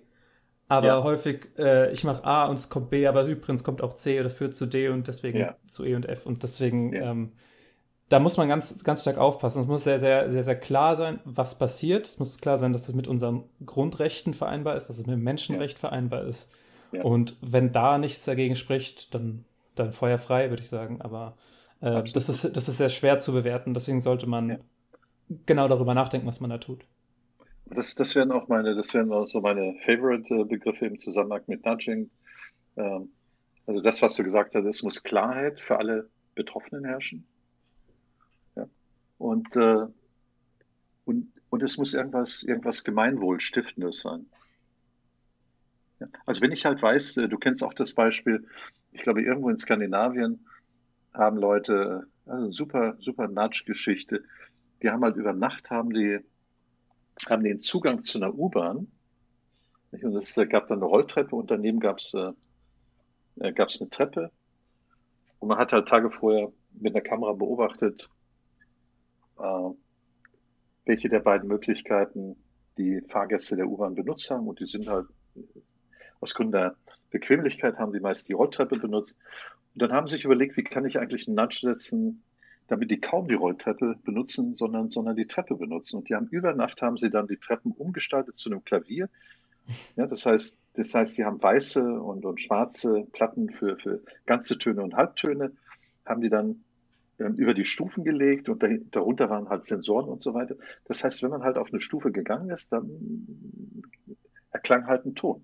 [0.68, 1.04] Aber ja.
[1.04, 4.30] häufig, äh, ich mache A und es kommt B, aber übrigens kommt auch C oder
[4.30, 5.56] führt zu D und deswegen ja.
[5.68, 6.26] zu E und F.
[6.26, 7.12] Und deswegen, ja.
[7.12, 7.34] ähm,
[8.10, 9.62] da muss man ganz, ganz stark aufpassen.
[9.62, 12.08] Es muss sehr, sehr, sehr, sehr klar sein, was passiert.
[12.08, 15.24] Es muss klar sein, dass es mit unseren Grundrechten vereinbar ist, dass es mit dem
[15.24, 16.52] Menschenrecht vereinbar ist.
[17.04, 19.46] Und wenn da nichts dagegen spricht, dann,
[19.76, 21.02] dann feuerfrei, würde ich sagen.
[21.02, 21.36] Aber
[21.82, 23.74] äh, das, ist, das ist sehr schwer zu bewerten.
[23.74, 24.60] Deswegen sollte man
[25.46, 26.86] genau darüber nachdenken, was man da tut.
[27.66, 32.10] Das, das wären auch meine, das wären auch so meine Favorite-Begriffe im Zusammenhang mit Nudging.
[32.78, 33.10] Ähm,
[33.66, 37.26] also das, was du gesagt hast, es muss Klarheit für alle Betroffenen herrschen.
[38.56, 38.68] Ja.
[39.18, 39.88] Und, äh,
[41.06, 44.28] und, und es muss irgendwas, irgendwas Gemeinwohlstiftendes sein.
[46.00, 46.08] Ja.
[46.26, 48.46] Also wenn ich halt weiß, äh, du kennst auch das Beispiel,
[48.92, 50.46] ich glaube, irgendwo in Skandinavien
[51.14, 54.24] haben Leute, also super, super Nudge-Geschichte,
[54.82, 56.20] die haben halt über Nacht haben die,
[57.30, 58.88] haben den Zugang zu einer U-Bahn.
[59.92, 62.32] Und es gab dann eine Rolltreppe und daneben gab es äh,
[63.40, 64.32] äh, gab es eine Treppe.
[65.40, 68.10] Und man hat halt Tage vorher mit einer Kamera beobachtet,
[69.38, 69.70] äh,
[70.86, 72.36] welche der beiden Möglichkeiten
[72.78, 74.48] die Fahrgäste der U-Bahn benutzt haben.
[74.48, 75.08] Und die sind halt
[76.20, 76.76] aus Gründen der
[77.12, 79.18] Bequemlichkeit haben die meist die Rolltreppe benutzt.
[79.74, 82.24] Und dann haben sie sich überlegt, wie kann ich eigentlich einen Nudge setzen,
[82.68, 85.98] damit die kaum die Rolltreppe benutzen, sondern, sondern die Treppe benutzen.
[85.98, 89.10] Und die haben über Nacht haben sie dann die Treppen umgestaltet zu einem Klavier.
[89.96, 94.58] Ja, das heißt, das heißt, sie haben weiße und, und schwarze Platten für, für ganze
[94.58, 95.52] Töne und Halbtöne,
[96.06, 96.64] haben die dann
[97.20, 100.56] ähm, über die Stufen gelegt und darunter waren halt Sensoren und so weiter.
[100.86, 102.90] Das heißt, wenn man halt auf eine Stufe gegangen ist, dann
[104.52, 105.44] erklang halt ein Ton.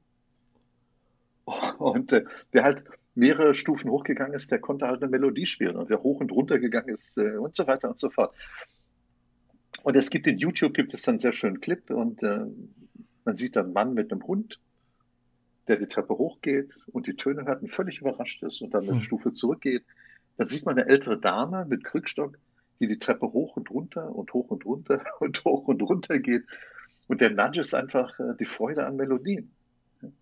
[1.77, 2.83] Und äh, wer halt
[3.15, 5.75] mehrere Stufen hochgegangen ist, der konnte halt eine Melodie spielen.
[5.75, 8.33] Und wer hoch und runter gegangen ist äh, und so weiter und so fort.
[9.83, 12.45] Und es gibt in YouTube gibt es dann einen sehr schönen Clip und äh,
[13.25, 14.59] man sieht dann einen Mann mit einem Hund,
[15.67, 18.93] der die Treppe hochgeht und die Töne hört und völlig überrascht ist und dann eine
[18.93, 19.01] hm.
[19.01, 19.83] Stufe zurückgeht.
[20.37, 22.37] Dann sieht man eine ältere Dame mit Krückstock,
[22.79, 26.45] die die Treppe hoch und runter und hoch und runter und hoch und runter geht.
[27.07, 29.51] Und der Nudge ist einfach äh, die Freude an Melodien.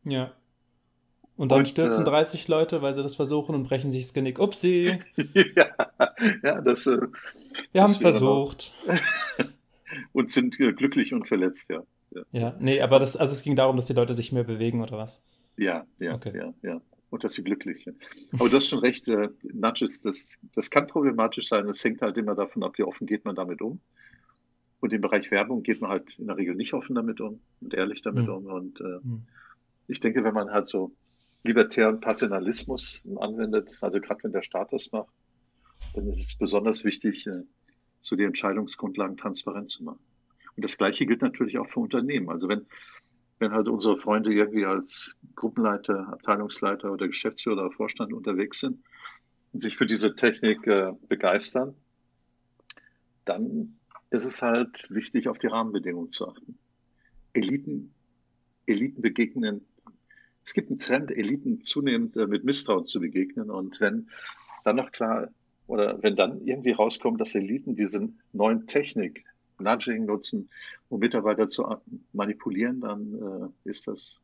[0.03, 0.33] Ja.
[1.39, 4.13] Und dann und, stürzen äh, 30 Leute, weil sie das versuchen und brechen sich das
[4.13, 4.39] Genick.
[4.39, 4.99] Upsi!
[5.55, 5.69] ja,
[6.43, 6.85] ja, das.
[6.85, 6.99] Äh,
[7.71, 8.73] Wir haben es versucht.
[10.11, 11.81] und sind äh, glücklich und verletzt, ja.
[12.11, 12.21] ja.
[12.33, 14.97] Ja, nee, aber das, also es ging darum, dass die Leute sich mehr bewegen, oder
[14.97, 15.23] was?
[15.55, 16.33] Ja, ja, okay.
[16.35, 16.81] ja, ja.
[17.09, 17.95] Und dass sie glücklich sind.
[18.33, 21.67] Aber du hast schon recht, äh, Nudges, das, das kann problematisch sein.
[21.67, 23.79] Das hängt halt immer davon ab, wie offen geht man damit um.
[24.81, 27.73] Und im Bereich Werbung geht man halt in der Regel nicht offen damit um und
[27.73, 28.33] ehrlich damit mhm.
[28.33, 28.45] um.
[28.47, 29.21] Und äh, mhm.
[29.87, 30.91] ich denke, wenn man halt so
[31.43, 35.13] libertären Paternalismus anwendet, also gerade wenn der Staat das macht,
[35.93, 37.43] dann ist es besonders wichtig, äh,
[38.01, 39.99] so die Entscheidungsgrundlagen transparent zu machen.
[40.55, 42.29] Und das Gleiche gilt natürlich auch für Unternehmen.
[42.29, 42.65] Also wenn,
[43.39, 48.83] wenn halt unsere Freunde irgendwie als Gruppenleiter, Abteilungsleiter oder Geschäftsführer oder Vorstand unterwegs sind
[49.53, 51.75] und sich für diese Technik äh, begeistern,
[53.25, 53.79] dann
[54.09, 56.57] ist es halt wichtig, auf die Rahmenbedingungen zu achten.
[57.33, 57.93] Eliten,
[58.65, 59.65] Eliten begegnen
[60.49, 63.51] es gibt einen Trend, Eliten zunehmend äh, mit Misstrauen zu begegnen.
[63.51, 64.09] Und wenn
[64.63, 65.29] dann noch klar
[65.67, 69.25] oder wenn dann irgendwie rauskommt, dass Eliten diese neuen Technik,
[69.59, 70.49] Nudging nutzen,
[70.89, 71.67] um Mitarbeiter zu
[72.13, 74.19] manipulieren, dann äh, ist das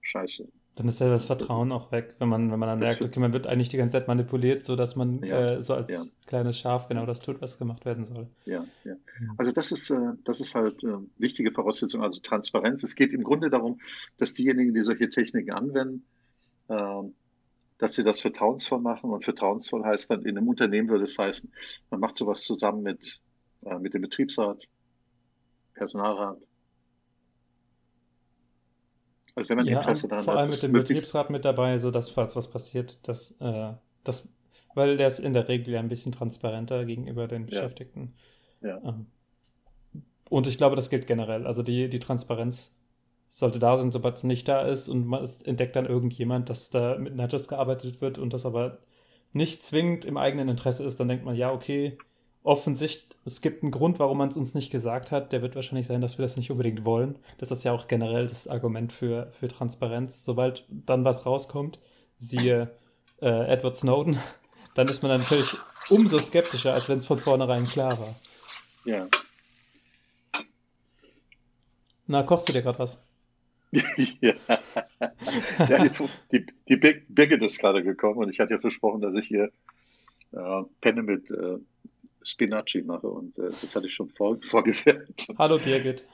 [0.00, 0.48] scheiße.
[0.80, 3.34] Dann ist ja das Vertrauen auch weg, wenn man, wenn man dann merkt, okay, man
[3.34, 6.02] wird eigentlich die ganze Zeit manipuliert, sodass man ja, äh, so als ja.
[6.24, 8.28] kleines Schaf genau das tut, was gemacht werden soll.
[8.46, 8.94] Ja, ja.
[9.36, 12.82] Also das ist, äh, das ist halt äh, wichtige Voraussetzung, also Transparenz.
[12.82, 13.78] Es geht im Grunde darum,
[14.16, 16.06] dass diejenigen, die solche Techniken anwenden,
[16.70, 17.12] ähm,
[17.76, 19.10] dass sie das vertrauensvoll machen.
[19.10, 21.52] Und vertrauensvoll heißt dann, in einem Unternehmen würde es heißen,
[21.90, 23.20] man macht sowas zusammen mit,
[23.66, 24.66] äh, mit dem Betriebsrat,
[25.74, 26.38] Personalrat,
[29.34, 30.36] also wenn man ja, Interesse daran vor hat.
[30.36, 33.72] Vor allem mit dem Betriebsrat mit dabei, so dass falls was passiert, dass, äh,
[34.04, 34.32] das,
[34.74, 38.14] weil der ist in der Regel ja ein bisschen transparenter gegenüber den Beschäftigten.
[38.60, 38.80] Ja.
[38.84, 39.06] Ähm,
[40.28, 41.46] und ich glaube, das gilt generell.
[41.46, 42.78] Also die, die Transparenz
[43.30, 46.96] sollte da sein, sobald es nicht da ist und man entdeckt dann irgendjemand, dass da
[46.98, 48.78] mit Nudges gearbeitet wird und das aber
[49.32, 51.96] nicht zwingend im eigenen Interesse ist, dann denkt man, ja, okay,
[52.42, 55.32] offensichtlich, es gibt einen Grund, warum man es uns nicht gesagt hat.
[55.32, 57.18] Der wird wahrscheinlich sein, dass wir das nicht unbedingt wollen.
[57.38, 60.24] Das ist ja auch generell das Argument für, für Transparenz.
[60.24, 61.78] Sobald dann was rauskommt,
[62.18, 62.70] siehe
[63.20, 64.18] äh, Edward Snowden,
[64.74, 65.54] dann ist man natürlich
[65.90, 68.14] umso skeptischer, als wenn es von vornherein klar war.
[68.84, 69.06] Ja.
[72.06, 73.02] Na, kochst du dir gerade was?
[74.20, 74.34] ja,
[75.68, 75.88] ja
[76.32, 76.76] die, die,
[77.08, 79.52] Birgit ist gerade gekommen und ich hatte ja versprochen, dass ich hier
[80.32, 81.58] äh, Penne mit äh,
[82.22, 85.28] Spinacci mache und äh, das hatte ich schon vor, vorgefärbt.
[85.38, 86.04] Hallo Birgit.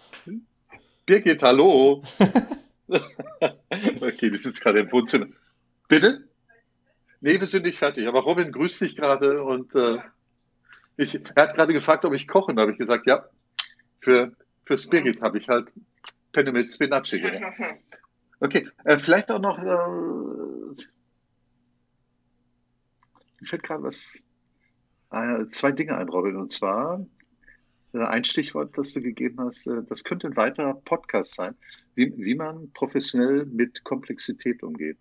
[1.06, 2.02] Birgit, hallo.
[2.88, 5.26] okay, die sitzt gerade im Wohnzimmer.
[5.88, 6.28] Bitte?
[7.20, 8.06] Nee, wir sind nicht fertig.
[8.06, 9.98] Aber Robin grüßt dich gerade und äh,
[10.96, 12.56] ich, er hat gerade gefragt, ob ich kochen.
[12.56, 13.28] Da habe ich gesagt, ja,
[14.00, 14.32] für,
[14.64, 15.68] für Birgit habe ich halt
[16.32, 17.56] Penne mit Spinacci gemacht.
[18.40, 20.82] Okay, äh, vielleicht auch noch, äh,
[23.40, 24.25] ich fällt gerade was
[25.50, 26.36] zwei Dinge ein, Robin.
[26.36, 27.04] Und zwar,
[27.96, 31.54] äh, ein Stichwort, das du gegeben hast, äh, das könnte ein weiterer Podcast sein,
[31.94, 34.98] wie, wie man professionell mit Komplexität umgeht.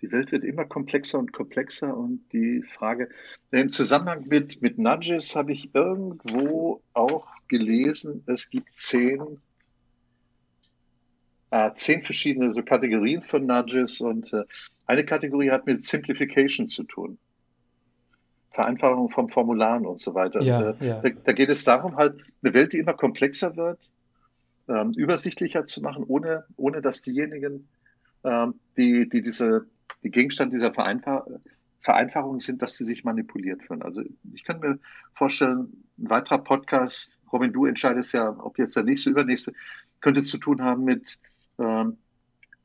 [0.00, 3.08] Die Welt wird immer komplexer und komplexer und die Frage,
[3.52, 9.40] im Zusammenhang mit, mit Nudges habe ich irgendwo auch gelesen, es gibt zehn,
[11.50, 14.44] äh, zehn verschiedene so Kategorien von Nudges und äh,
[14.86, 17.18] eine Kategorie hat mit Simplification zu tun.
[18.52, 20.42] Vereinfachung von Formularen und so weiter.
[20.42, 21.00] Ja, und, äh, ja.
[21.00, 23.78] Da, da, geht es darum, halt eine Welt, die immer komplexer wird,
[24.68, 27.68] ähm, übersichtlicher zu machen, ohne, ohne dass diejenigen,
[28.24, 29.66] ähm, die, die diese,
[30.02, 31.24] die Gegenstand dieser Vereinfach
[31.82, 33.82] Vereinfachung sind, dass sie sich manipuliert fühlen.
[33.82, 34.78] Also ich kann mir
[35.14, 39.52] vorstellen, ein weiterer Podcast, Robin, du entscheidest ja, ob jetzt der nächste, übernächste,
[40.00, 41.18] könnte zu tun haben mit
[41.58, 41.98] ähm,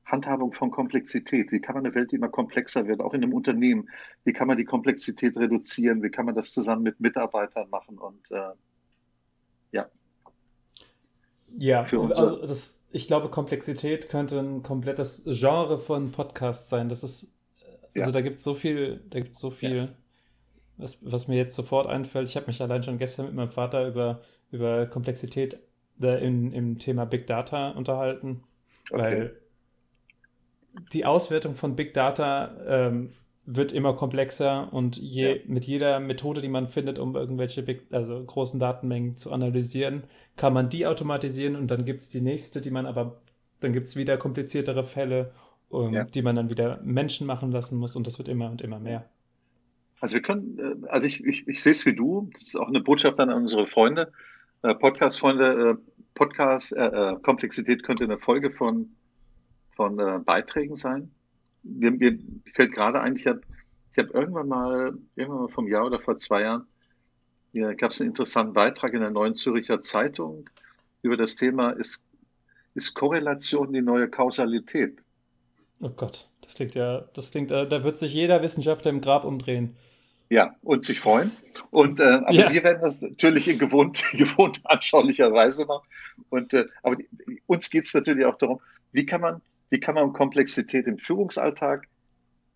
[0.08, 1.51] Handhabung von Komplexität.
[1.51, 3.89] Wie kann man eine Welt, die immer komplexer wird, auch in einem Unternehmen,
[4.24, 6.01] wie kann man die Komplexität reduzieren?
[6.01, 7.97] Wie kann man das zusammen mit Mitarbeitern machen?
[7.97, 8.53] Und äh,
[9.72, 9.89] ja.
[11.58, 16.88] Ja, also das, ich glaube, Komplexität könnte ein komplettes Genre von Podcasts sein.
[16.88, 17.34] Das ist,
[17.93, 18.12] also ja.
[18.12, 19.89] da gibt es so viel, da gibt so viel, ja.
[20.78, 22.30] was, was mir jetzt sofort einfällt.
[22.30, 25.60] Ich habe mich allein schon gestern mit meinem Vater über, über Komplexität
[26.01, 28.43] äh, in, im Thema Big Data unterhalten,
[28.89, 29.01] okay.
[29.01, 29.46] weil
[30.93, 33.13] die Auswertung von Big Data ähm,
[33.45, 35.41] wird immer komplexer und je, ja.
[35.45, 40.03] mit jeder Methode, die man findet, um irgendwelche Big, also großen Datenmengen zu analysieren,
[40.36, 43.21] kann man die automatisieren und dann gibt es die nächste, die man aber,
[43.61, 45.32] dann gibt es wieder kompliziertere Fälle,
[45.69, 46.03] um, ja.
[46.03, 49.09] die man dann wieder Menschen machen lassen muss und das wird immer und immer mehr.
[50.01, 52.67] Also wir können, äh, also ich, ich, ich sehe es wie du, das ist auch
[52.67, 54.11] eine Botschaft an unsere Freunde,
[54.61, 55.75] äh, Podcast-Freunde, äh,
[56.15, 58.89] Podcast, äh, Komplexität könnte eine Folge von
[59.78, 61.11] von äh, Beiträgen sein.
[61.63, 62.19] Mir, mir
[62.53, 63.41] fällt gerade ein, ich habe
[63.93, 66.67] ich hab irgendwann mal, irgendwann mal vom Jahr oder vor zwei Jahren,
[67.53, 70.49] hier gab es einen interessanten Beitrag in der Neuen Züricher Zeitung
[71.01, 72.03] über das Thema, ist,
[72.75, 74.99] ist Korrelation die neue Kausalität?
[75.82, 79.23] Oh Gott, das klingt ja, das klingt, äh, da wird sich jeder Wissenschaftler im Grab
[79.23, 79.75] umdrehen.
[80.30, 81.32] Ja, und sich freuen.
[81.71, 82.51] Und äh, aber ja.
[82.51, 85.88] wir werden das natürlich in gewohnt, gewohnt anschaulicher Weise machen.
[86.30, 87.07] Und äh, aber die,
[87.45, 88.59] uns geht es natürlich auch darum,
[88.91, 91.88] wie kann man wie kann man Komplexität im Führungsalltag,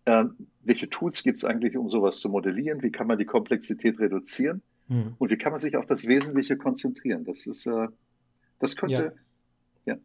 [0.04, 0.24] äh,
[0.62, 4.62] welche Tools gibt es eigentlich, um sowas zu modellieren, wie kann man die Komplexität reduzieren
[4.88, 5.14] mhm.
[5.18, 7.24] und wie kann man sich auf das Wesentliche konzentrieren.
[7.24, 7.88] Das ist, äh,
[8.58, 9.14] das könnte,
[9.84, 9.94] ja.
[9.94, 10.00] ja.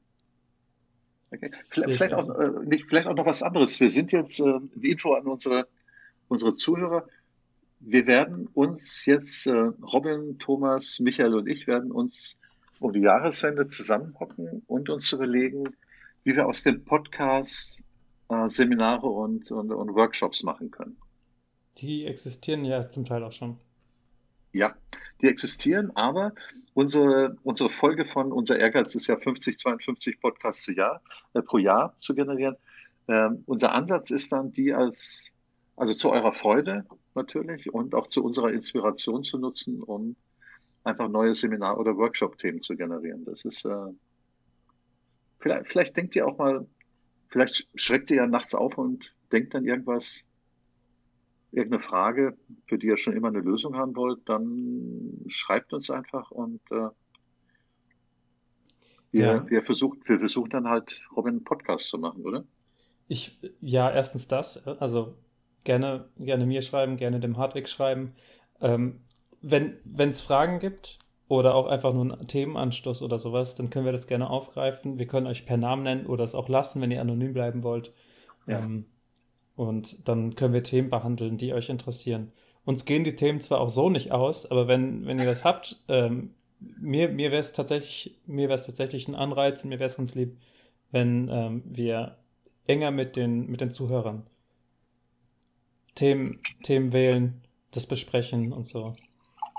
[1.32, 1.52] Okay.
[1.70, 3.80] Vielleicht, auch, äh, nicht, vielleicht auch noch was anderes.
[3.80, 5.68] Wir sind jetzt, äh, die Info an unsere,
[6.28, 7.08] unsere Zuhörer.
[7.80, 12.40] Wir werden uns jetzt, äh, Robin, Thomas, Michael und ich werden uns
[12.80, 15.76] um die Jahreswende zusammenhocken und uns überlegen,
[16.28, 17.82] wie wir aus den Podcasts
[18.28, 20.98] äh, Seminare und, und, und Workshops machen können.
[21.78, 23.56] Die existieren ja zum Teil auch schon.
[24.52, 24.76] Ja,
[25.22, 26.34] die existieren, aber
[26.74, 31.02] unsere, unsere Folge von unser Ehrgeiz ist ja 50, 52 Podcasts pro Jahr,
[31.34, 32.58] äh, pro Jahr zu generieren.
[33.08, 35.32] Ähm, unser Ansatz ist dann, die als,
[35.78, 40.18] also zu eurer Freude natürlich und auch zu unserer Inspiration zu nutzen, um
[40.84, 43.24] einfach neue Seminar- oder Workshop-Themen zu generieren.
[43.24, 43.94] Das ist, äh,
[45.40, 46.66] Vielleicht, vielleicht denkt ihr auch mal,
[47.30, 50.24] vielleicht schreckt ihr ja nachts auf und denkt dann irgendwas,
[51.52, 56.32] irgendeine Frage, für die ihr schon immer eine Lösung haben wollt, dann schreibt uns einfach
[56.32, 56.90] und äh,
[59.12, 59.50] wir, ja.
[59.50, 62.44] wir, versucht, wir versuchen dann halt Robin einen Podcast zu machen, oder?
[63.08, 65.18] Ich, ja, erstens das, also
[65.64, 68.14] gerne, gerne mir schreiben, gerne dem Hardweg schreiben.
[68.60, 69.02] Ähm,
[69.42, 73.92] wenn es Fragen gibt, oder auch einfach nur einen Themenanstoß oder sowas, dann können wir
[73.92, 74.98] das gerne aufgreifen.
[74.98, 77.94] Wir können euch per Namen nennen oder es auch lassen, wenn ihr anonym bleiben wollt.
[78.46, 78.60] Ja.
[78.60, 78.86] Ähm,
[79.56, 82.32] und dann können wir Themen behandeln, die euch interessieren.
[82.64, 85.84] Uns gehen die Themen zwar auch so nicht aus, aber wenn, wenn ihr das habt,
[85.88, 89.98] ähm, mir, mir wäre es tatsächlich, mir wäre tatsächlich ein Anreiz und mir wäre es
[89.98, 90.38] ganz lieb,
[90.92, 92.18] wenn ähm, wir
[92.66, 94.26] enger mit den, mit den Zuhörern
[95.96, 98.96] Themen, Themen wählen, das besprechen und so.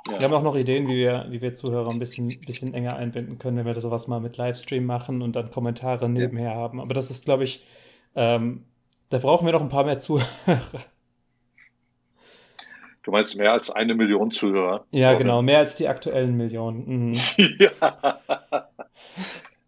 [0.06, 0.18] Ja.
[0.18, 3.38] Wir haben auch noch Ideen, wie wir, wie wir Zuhörer ein bisschen, bisschen enger einbinden
[3.38, 6.56] können, wenn wir sowas mal mit Livestream machen und dann Kommentare nebenher ja.
[6.56, 6.80] haben.
[6.80, 7.64] Aber das ist, glaube ich,
[8.14, 8.64] ähm,
[9.10, 10.24] da brauchen wir noch ein paar mehr Zuhörer.
[13.02, 14.84] Du meinst mehr als eine Million Zuhörer?
[14.90, 17.10] Ja, genau, mehr als die aktuellen Millionen.
[17.10, 17.14] Mhm.
[17.58, 18.20] ja.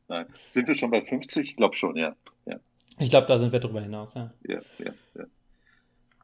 [0.09, 0.27] Nein.
[0.51, 1.51] Sind wir schon bei 50?
[1.51, 2.15] Ich glaube schon, ja.
[2.45, 2.57] ja.
[2.99, 4.31] Ich glaube, da sind wir drüber hinaus, ja.
[4.47, 5.25] Ja, ja, ja.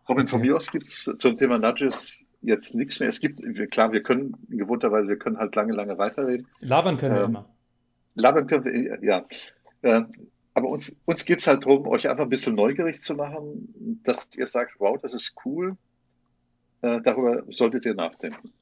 [0.09, 0.31] Robin, okay.
[0.31, 3.09] von mir aus gibt es zum Thema Nudges jetzt nichts mehr.
[3.09, 3.41] Es gibt,
[3.71, 6.47] klar, wir können gewohnterweise, wir können halt lange, lange weiterreden.
[6.61, 7.49] Labern können ähm, wir immer.
[8.15, 9.27] Labern können wir, ja.
[9.83, 10.03] Äh,
[10.55, 14.31] aber uns, uns geht es halt darum, euch einfach ein bisschen neugierig zu machen, dass
[14.37, 15.77] ihr sagt, wow, das ist cool.
[16.81, 18.53] Äh, darüber solltet ihr nachdenken.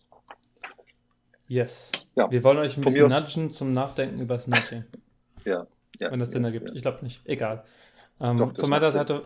[1.47, 1.93] Yes.
[2.17, 2.31] Ja.
[2.31, 4.85] Wir wollen euch ein Von bisschen nudgen zum Nachdenken über das Nudging,
[5.45, 5.67] Ja.
[5.99, 6.71] ja wenn das ja, Sinn ergibt.
[6.71, 6.75] Ja.
[6.75, 7.25] Ich glaube nicht.
[7.27, 7.65] Egal.
[8.25, 9.23] Ähm, Doch, von, meiner Seite,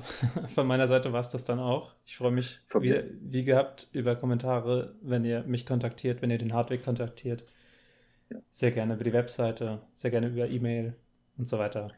[0.54, 1.94] von meiner Seite war es das dann auch.
[2.04, 6.52] Ich freue mich, wie, wie gehabt, über Kommentare, wenn ihr mich kontaktiert, wenn ihr den
[6.52, 7.44] Hardweg kontaktiert.
[8.30, 8.38] Ja.
[8.50, 10.94] Sehr gerne über die Webseite, sehr gerne über E-Mail
[11.38, 11.92] und so weiter.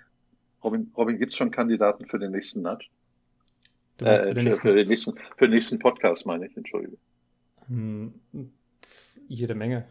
[0.63, 2.89] Robin, Robin gibt es schon Kandidaten für den nächsten Nudge?
[4.03, 6.99] Äh, für den nächsten, für, den nächsten, für den nächsten Podcast, meine ich, entschuldige.
[7.67, 8.13] Hm,
[9.27, 9.87] jede Menge.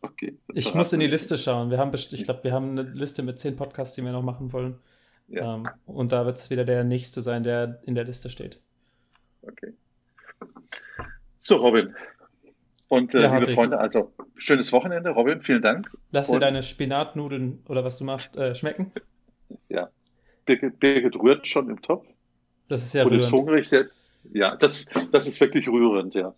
[0.00, 0.36] Okay.
[0.54, 1.06] Ich muss in die.
[1.06, 1.70] Liste schauen.
[1.70, 4.52] Wir haben, ich glaube, wir haben eine Liste mit zehn Podcasts, die wir noch machen
[4.52, 4.78] wollen.
[5.28, 5.56] Ja.
[5.56, 8.60] Ähm, und da wird es wieder der nächste sein, der in der Liste steht.
[9.42, 9.72] Okay.
[11.38, 11.94] So, Robin.
[12.88, 13.52] Und äh, Ja, liebe.
[13.54, 15.10] Freunde, also schönes Wochenende.
[15.10, 15.90] Robin, vielen Dank.
[16.10, 18.92] Lass dir Und- deine Spinatnudeln oder was du machst äh, schmecken.
[20.44, 22.04] Birgit, Birgit rührt schon im Topf
[22.68, 23.38] Das ist ja und ist rührend.
[23.46, 23.68] hungrig.
[23.68, 23.86] Sehr-
[24.32, 26.34] Ja, das, das ist wirklich rührend, ja.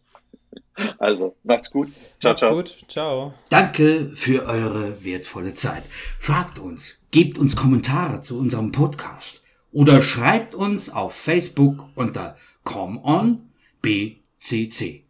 [0.98, 1.88] Also, macht's gut.
[2.20, 2.54] Ciao, Macht's ciao.
[2.54, 2.76] gut.
[2.88, 3.34] Ciao.
[3.48, 5.84] Danke für eure wertvolle Zeit.
[6.18, 9.42] Fragt uns, gebt uns Kommentare zu unserem Podcast
[9.72, 15.04] oder schreibt uns auf Facebook unter ComeOnBCC,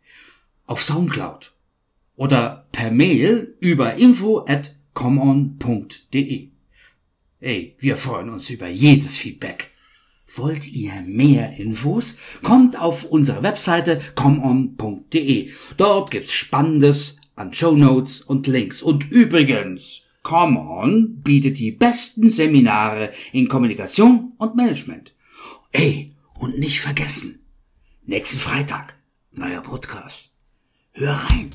[0.66, 1.52] auf Soundcloud
[2.16, 6.50] oder per Mail über info at comeon.de.
[7.40, 9.70] Ey, wir freuen uns über jedes Feedback.
[10.36, 12.16] Wollt ihr mehr Infos?
[12.42, 15.50] Kommt auf unsere Webseite comeon.de.
[15.76, 18.82] Dort gibt's Spannendes an Shownotes und Links.
[18.82, 25.14] Und übrigens, ComeOn bietet die besten Seminare in Kommunikation und Management.
[25.70, 27.44] Ey, und nicht vergessen,
[28.04, 28.96] nächsten Freitag,
[29.32, 30.30] neuer Podcast.
[30.92, 31.50] Hör rein.